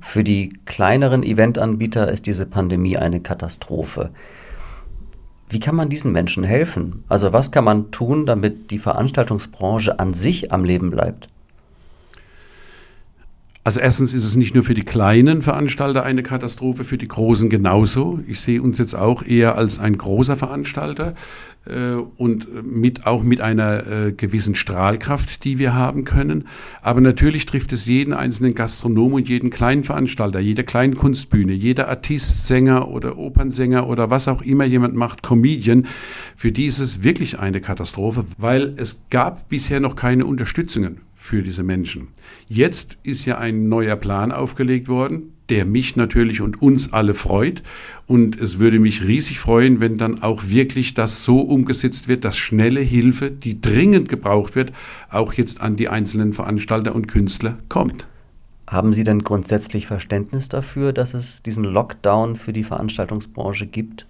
Für 0.02 0.24
die 0.24 0.58
kleineren 0.66 1.24
Eventanbieter 1.24 2.12
ist 2.12 2.26
diese 2.26 2.48
Pandemie 2.48 2.98
eine 2.98 3.22
Katastrophe. 3.22 4.10
Wie 5.48 5.60
kann 5.60 5.76
man 5.76 5.90
diesen 5.90 6.12
Menschen 6.12 6.44
helfen? 6.44 7.04
Also 7.08 7.32
was 7.32 7.52
kann 7.52 7.64
man 7.64 7.92
tun, 7.92 8.26
damit 8.26 8.72
die 8.72 8.80
Veranstaltungsbranche 8.80 10.00
an 10.00 10.16
sich 10.16 10.52
am 10.52 10.66
Leben 10.66 10.90
bleibt? 10.90 11.30
Also 13.66 13.80
erstens 13.80 14.14
ist 14.14 14.26
es 14.26 14.36
nicht 14.36 14.54
nur 14.54 14.66
für 14.66 14.74
die 14.74 14.84
kleinen 14.84 15.42
Veranstalter 15.42 16.04
eine 16.04 16.22
Katastrophe, 16.22 16.84
für 16.84 16.98
die 16.98 17.08
großen 17.08 17.50
genauso. 17.50 18.20
Ich 18.28 18.42
sehe 18.42 18.62
uns 18.62 18.78
jetzt 18.78 18.94
auch 18.94 19.24
eher 19.24 19.58
als 19.58 19.80
ein 19.80 19.98
großer 19.98 20.36
Veranstalter 20.36 21.16
äh, 21.66 21.94
und 21.94 22.66
mit, 22.66 23.08
auch 23.08 23.24
mit 23.24 23.40
einer 23.40 23.88
äh, 23.88 24.12
gewissen 24.12 24.56
Strahlkraft, 24.56 25.46
die 25.46 25.60
wir 25.60 25.74
haben 25.74 26.04
können. 26.04 26.50
Aber 26.82 27.00
natürlich 27.00 27.46
trifft 27.46 27.72
es 27.72 27.86
jeden 27.86 28.12
einzelnen 28.12 28.54
Gastronom 28.54 29.14
und 29.14 29.30
jeden 29.30 29.50
kleinen 29.50 29.86
Veranstalter, 29.86 30.40
jede 30.40 30.66
kleine 30.66 30.96
Kunstbühne, 30.96 31.54
jeder 31.54 31.88
Artist, 31.88 32.46
Sänger 32.46 32.90
oder 32.90 33.18
Opernsänger 33.18 33.88
oder 33.88 34.10
was 34.10 34.28
auch 34.28 34.42
immer 34.42 34.66
jemand 34.66 34.96
macht, 34.96 35.24
Comedian. 35.24 35.88
Für 36.36 36.52
die 36.52 36.66
ist 36.66 36.80
es 36.80 37.02
wirklich 37.02 37.40
eine 37.40 37.62
Katastrophe, 37.62 38.26
weil 38.38 38.74
es 38.76 39.04
gab 39.10 39.48
bisher 39.48 39.80
noch 39.80 39.96
keine 39.96 40.26
Unterstützungen 40.26 41.00
für 41.24 41.42
diese 41.42 41.64
Menschen. 41.64 42.10
Jetzt 42.50 42.98
ist 43.04 43.24
ja 43.24 43.38
ein 43.38 43.70
neuer 43.70 43.96
Plan 43.96 44.34
aufgelegt 44.34 44.90
worden, 44.90 45.32
der 45.48 45.64
mich 45.64 45.96
natürlich 45.96 46.42
und 46.42 46.62
uns 46.62 46.92
alle 46.92 47.14
freut. 47.14 47.64
Und 48.08 48.38
es 48.42 48.60
würde 48.60 48.78
mich 48.78 49.02
riesig 49.02 49.40
freuen, 49.40 49.80
wenn 49.80 49.98
dann 49.98 50.22
auch 50.22 50.50
wirklich 50.50 50.96
das 50.96 51.24
so 51.24 51.40
umgesetzt 51.40 52.10
wird, 52.10 52.26
dass 52.26 52.36
schnelle 52.36 52.82
Hilfe, 52.82 53.32
die 53.32 53.62
dringend 53.62 54.10
gebraucht 54.10 54.56
wird, 54.56 54.74
auch 55.10 55.32
jetzt 55.32 55.62
an 55.62 55.78
die 55.78 55.88
einzelnen 55.88 56.34
Veranstalter 56.34 56.94
und 56.94 57.08
Künstler 57.08 57.58
kommt. 57.70 58.06
Haben 58.68 58.92
Sie 58.92 59.06
denn 59.06 59.24
grundsätzlich 59.24 59.88
Verständnis 59.88 60.50
dafür, 60.50 60.92
dass 60.92 61.14
es 61.14 61.42
diesen 61.42 61.64
Lockdown 61.64 62.36
für 62.36 62.52
die 62.52 62.66
Veranstaltungsbranche 62.66 63.66
gibt? 63.66 64.08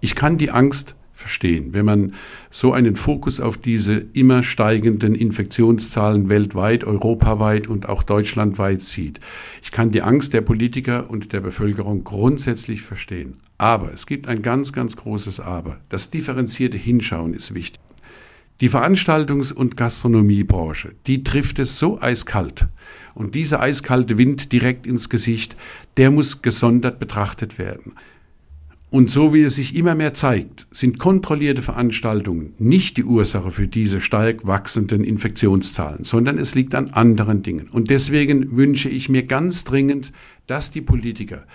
Ich 0.00 0.16
kann 0.16 0.38
die 0.38 0.50
Angst 0.50 0.96
verstehen. 1.20 1.72
Wenn 1.72 1.84
man 1.84 2.14
so 2.50 2.72
einen 2.72 2.96
Fokus 2.96 3.38
auf 3.38 3.56
diese 3.56 3.94
immer 4.12 4.42
steigenden 4.42 5.14
Infektionszahlen 5.14 6.28
weltweit, 6.28 6.84
europaweit 6.84 7.68
und 7.68 7.88
auch 7.88 8.02
deutschlandweit 8.02 8.80
sieht. 8.80 9.20
Ich 9.62 9.70
kann 9.70 9.92
die 9.92 10.02
Angst 10.02 10.32
der 10.32 10.40
Politiker 10.40 11.10
und 11.10 11.32
der 11.32 11.40
Bevölkerung 11.40 12.02
grundsätzlich 12.02 12.82
verstehen. 12.82 13.36
Aber 13.58 13.92
es 13.92 14.06
gibt 14.06 14.26
ein 14.26 14.42
ganz, 14.42 14.72
ganz 14.72 14.96
großes 14.96 15.38
Aber. 15.38 15.78
Das 15.90 16.10
differenzierte 16.10 16.78
Hinschauen 16.78 17.34
ist 17.34 17.54
wichtig. 17.54 17.80
Die 18.60 18.68
Veranstaltungs- 18.68 19.54
und 19.54 19.76
Gastronomiebranche, 19.78 20.92
die 21.06 21.24
trifft 21.24 21.58
es 21.58 21.78
so 21.78 22.00
eiskalt. 22.00 22.66
Und 23.14 23.34
dieser 23.34 23.60
eiskalte 23.60 24.18
Wind 24.18 24.52
direkt 24.52 24.86
ins 24.86 25.08
Gesicht, 25.08 25.56
der 25.96 26.10
muss 26.10 26.42
gesondert 26.42 26.98
betrachtet 26.98 27.58
werden. 27.58 27.92
Und 28.90 29.08
so 29.08 29.32
wie 29.32 29.42
es 29.42 29.54
sich 29.54 29.76
immer 29.76 29.94
mehr 29.94 30.14
zeigt, 30.14 30.66
sind 30.72 30.98
kontrollierte 30.98 31.62
Veranstaltungen 31.62 32.54
nicht 32.58 32.96
die 32.96 33.04
Ursache 33.04 33.52
für 33.52 33.68
diese 33.68 34.00
stark 34.00 34.44
wachsenden 34.48 35.04
Infektionszahlen, 35.04 36.02
sondern 36.02 36.38
es 36.38 36.56
liegt 36.56 36.74
an 36.74 36.90
anderen 36.90 37.42
Dingen. 37.44 37.68
Und 37.68 37.88
deswegen 37.88 38.56
wünsche 38.56 38.88
ich 38.88 39.08
mir 39.08 39.22
ganz 39.22 39.62
dringend, 39.62 40.12
dass 40.48 40.72
die 40.72 40.80
Politiker 40.80 41.46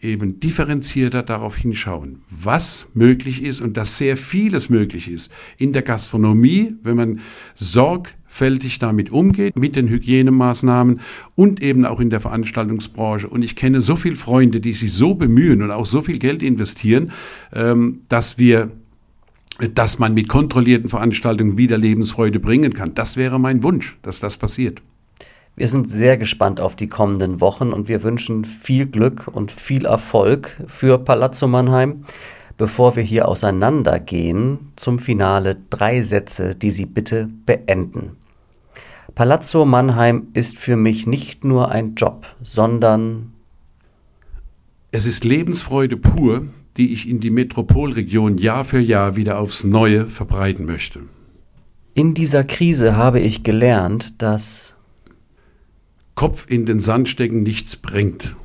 eben 0.00 0.40
differenzierter 0.40 1.22
darauf 1.22 1.56
hinschauen, 1.56 2.22
was 2.30 2.86
möglich 2.94 3.42
ist 3.42 3.60
und 3.60 3.76
dass 3.76 3.98
sehr 3.98 4.16
vieles 4.16 4.70
möglich 4.70 5.10
ist 5.10 5.30
in 5.58 5.74
der 5.74 5.82
Gastronomie, 5.82 6.74
wenn 6.82 6.96
man 6.96 7.20
Sorg 7.54 8.14
sorgfältig 8.28 8.78
damit 8.78 9.10
umgeht, 9.10 9.56
mit 9.56 9.74
den 9.74 9.88
Hygienemaßnahmen 9.88 11.00
und 11.34 11.62
eben 11.62 11.84
auch 11.84 12.00
in 12.00 12.10
der 12.10 12.20
Veranstaltungsbranche. 12.20 13.28
Und 13.28 13.42
ich 13.42 13.56
kenne 13.56 13.80
so 13.80 13.96
viele 13.96 14.16
Freunde, 14.16 14.60
die 14.60 14.72
sich 14.72 14.92
so 14.92 15.14
bemühen 15.14 15.62
und 15.62 15.70
auch 15.70 15.86
so 15.86 16.02
viel 16.02 16.18
Geld 16.18 16.42
investieren, 16.42 17.12
ähm, 17.52 18.00
dass 18.08 18.38
wir 18.38 18.70
dass 19.74 19.98
man 19.98 20.14
mit 20.14 20.28
kontrollierten 20.28 20.88
Veranstaltungen 20.88 21.58
wieder 21.58 21.76
Lebensfreude 21.76 22.38
bringen 22.38 22.74
kann. 22.74 22.94
Das 22.94 23.16
wäre 23.16 23.40
mein 23.40 23.64
Wunsch, 23.64 23.98
dass 24.02 24.20
das 24.20 24.36
passiert. 24.36 24.82
Wir 25.56 25.66
sind 25.66 25.90
sehr 25.90 26.16
gespannt 26.16 26.60
auf 26.60 26.76
die 26.76 26.86
kommenden 26.86 27.40
Wochen 27.40 27.72
und 27.72 27.88
wir 27.88 28.04
wünschen 28.04 28.44
viel 28.44 28.86
Glück 28.86 29.26
und 29.26 29.50
viel 29.50 29.84
Erfolg 29.84 30.62
für 30.68 30.96
Palazzo 30.98 31.48
Mannheim. 31.48 32.04
Bevor 32.56 32.94
wir 32.94 33.02
hier 33.02 33.26
auseinandergehen, 33.26 34.70
zum 34.76 35.00
Finale 35.00 35.56
drei 35.70 36.02
Sätze, 36.02 36.54
die 36.54 36.70
Sie 36.70 36.86
bitte 36.86 37.28
beenden. 37.44 38.17
Palazzo 39.14 39.64
Mannheim 39.64 40.28
ist 40.34 40.58
für 40.58 40.76
mich 40.76 41.06
nicht 41.06 41.44
nur 41.44 41.70
ein 41.70 41.94
Job, 41.94 42.26
sondern 42.42 43.32
es 44.90 45.06
ist 45.06 45.24
Lebensfreude 45.24 45.96
pur, 45.96 46.46
die 46.76 46.92
ich 46.92 47.08
in 47.08 47.20
die 47.20 47.30
Metropolregion 47.30 48.38
Jahr 48.38 48.64
für 48.64 48.78
Jahr 48.78 49.16
wieder 49.16 49.38
aufs 49.38 49.64
Neue 49.64 50.06
verbreiten 50.06 50.66
möchte. 50.66 51.00
In 51.94 52.14
dieser 52.14 52.44
Krise 52.44 52.96
habe 52.96 53.20
ich 53.20 53.42
gelernt, 53.42 54.22
dass 54.22 54.76
Kopf 56.14 56.46
in 56.48 56.64
den 56.64 56.80
Sand 56.80 57.08
stecken 57.08 57.42
nichts 57.42 57.76
bringt, 57.76 58.36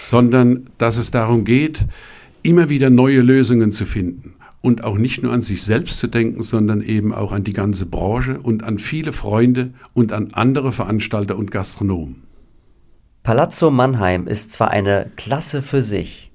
sondern 0.00 0.70
dass 0.78 0.98
es 0.98 1.10
darum 1.10 1.44
geht, 1.44 1.84
immer 2.42 2.68
wieder 2.68 2.90
neue 2.90 3.22
Lösungen 3.22 3.72
zu 3.72 3.86
finden 3.86 4.36
und 4.66 4.82
auch 4.82 4.98
nicht 4.98 5.22
nur 5.22 5.32
an 5.32 5.42
sich 5.42 5.62
selbst 5.62 5.96
zu 6.00 6.08
denken, 6.08 6.42
sondern 6.42 6.80
eben 6.80 7.14
auch 7.14 7.30
an 7.30 7.44
die 7.44 7.52
ganze 7.52 7.86
Branche 7.86 8.40
und 8.40 8.64
an 8.64 8.80
viele 8.80 9.12
Freunde 9.12 9.74
und 9.94 10.12
an 10.12 10.30
andere 10.32 10.72
Veranstalter 10.72 11.36
und 11.36 11.52
Gastronomen. 11.52 12.24
Palazzo 13.22 13.70
Mannheim 13.70 14.26
ist 14.26 14.50
zwar 14.50 14.72
eine 14.72 15.12
Klasse 15.14 15.62
für 15.62 15.82
sich, 15.82 16.32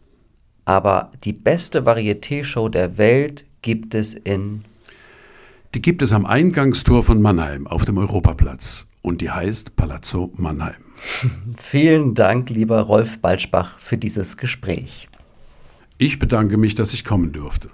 aber 0.64 1.12
die 1.26 1.34
beste 1.34 1.82
Varieté-Show 1.86 2.70
der 2.70 2.98
Welt 2.98 3.44
gibt 3.62 3.96
es 3.96 4.14
in. 4.14 4.64
Die 5.76 5.82
gibt 5.82 6.02
es 6.02 6.14
am 6.14 6.26
Eingangstor 6.26 7.04
von 7.04 7.22
Mannheim 7.22 7.68
auf 7.68 7.84
dem 7.84 7.98
Europaplatz 7.98 8.88
und 9.02 9.20
die 9.20 9.30
heißt 9.30 9.76
Palazzo 9.76 10.32
Mannheim. 10.38 10.76
Vielen 11.58 12.14
Dank, 12.14 12.50
lieber 12.50 12.80
Rolf 12.80 13.20
Balschbach, 13.20 13.78
für 13.80 13.98
dieses 13.98 14.38
Gespräch. 14.38 15.10
Ich 16.02 16.18
bedanke 16.18 16.58
mich, 16.58 16.74
dass 16.74 16.94
ich 16.94 17.06
kommen 17.06 17.32
durfte. 17.32 17.70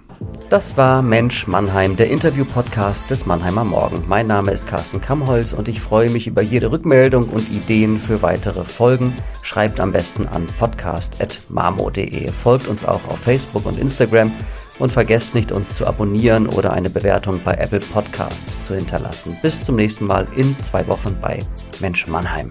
Das 0.50 0.76
war 0.76 1.00
Mensch 1.00 1.46
Mannheim, 1.46 1.96
der 1.96 2.10
Interview-Podcast 2.10 3.10
des 3.10 3.24
Mannheimer 3.24 3.64
Morgen. 3.64 4.04
Mein 4.06 4.26
Name 4.26 4.52
ist 4.52 4.66
Carsten 4.66 5.00
Kammholz 5.00 5.54
und 5.54 5.66
ich 5.66 5.80
freue 5.80 6.10
mich 6.10 6.26
über 6.26 6.42
jede 6.42 6.70
Rückmeldung 6.70 7.30
und 7.30 7.48
Ideen 7.48 7.98
für 7.98 8.20
weitere 8.20 8.66
Folgen. 8.66 9.14
Schreibt 9.40 9.80
am 9.80 9.92
besten 9.92 10.28
an 10.28 10.46
podcast.marmo.de. 10.58 12.30
Folgt 12.30 12.68
uns 12.68 12.84
auch 12.84 13.02
auf 13.08 13.18
Facebook 13.18 13.64
und 13.64 13.78
Instagram 13.78 14.30
und 14.78 14.92
vergesst 14.92 15.34
nicht, 15.34 15.50
uns 15.50 15.74
zu 15.74 15.86
abonnieren 15.86 16.48
oder 16.48 16.74
eine 16.74 16.90
Bewertung 16.90 17.40
bei 17.42 17.54
Apple 17.54 17.80
Podcast 17.80 18.62
zu 18.62 18.74
hinterlassen. 18.74 19.38
Bis 19.40 19.64
zum 19.64 19.76
nächsten 19.76 20.04
Mal 20.04 20.28
in 20.36 20.54
zwei 20.58 20.86
Wochen 20.86 21.16
bei 21.22 21.38
Mensch 21.80 22.06
Mannheim. 22.06 22.50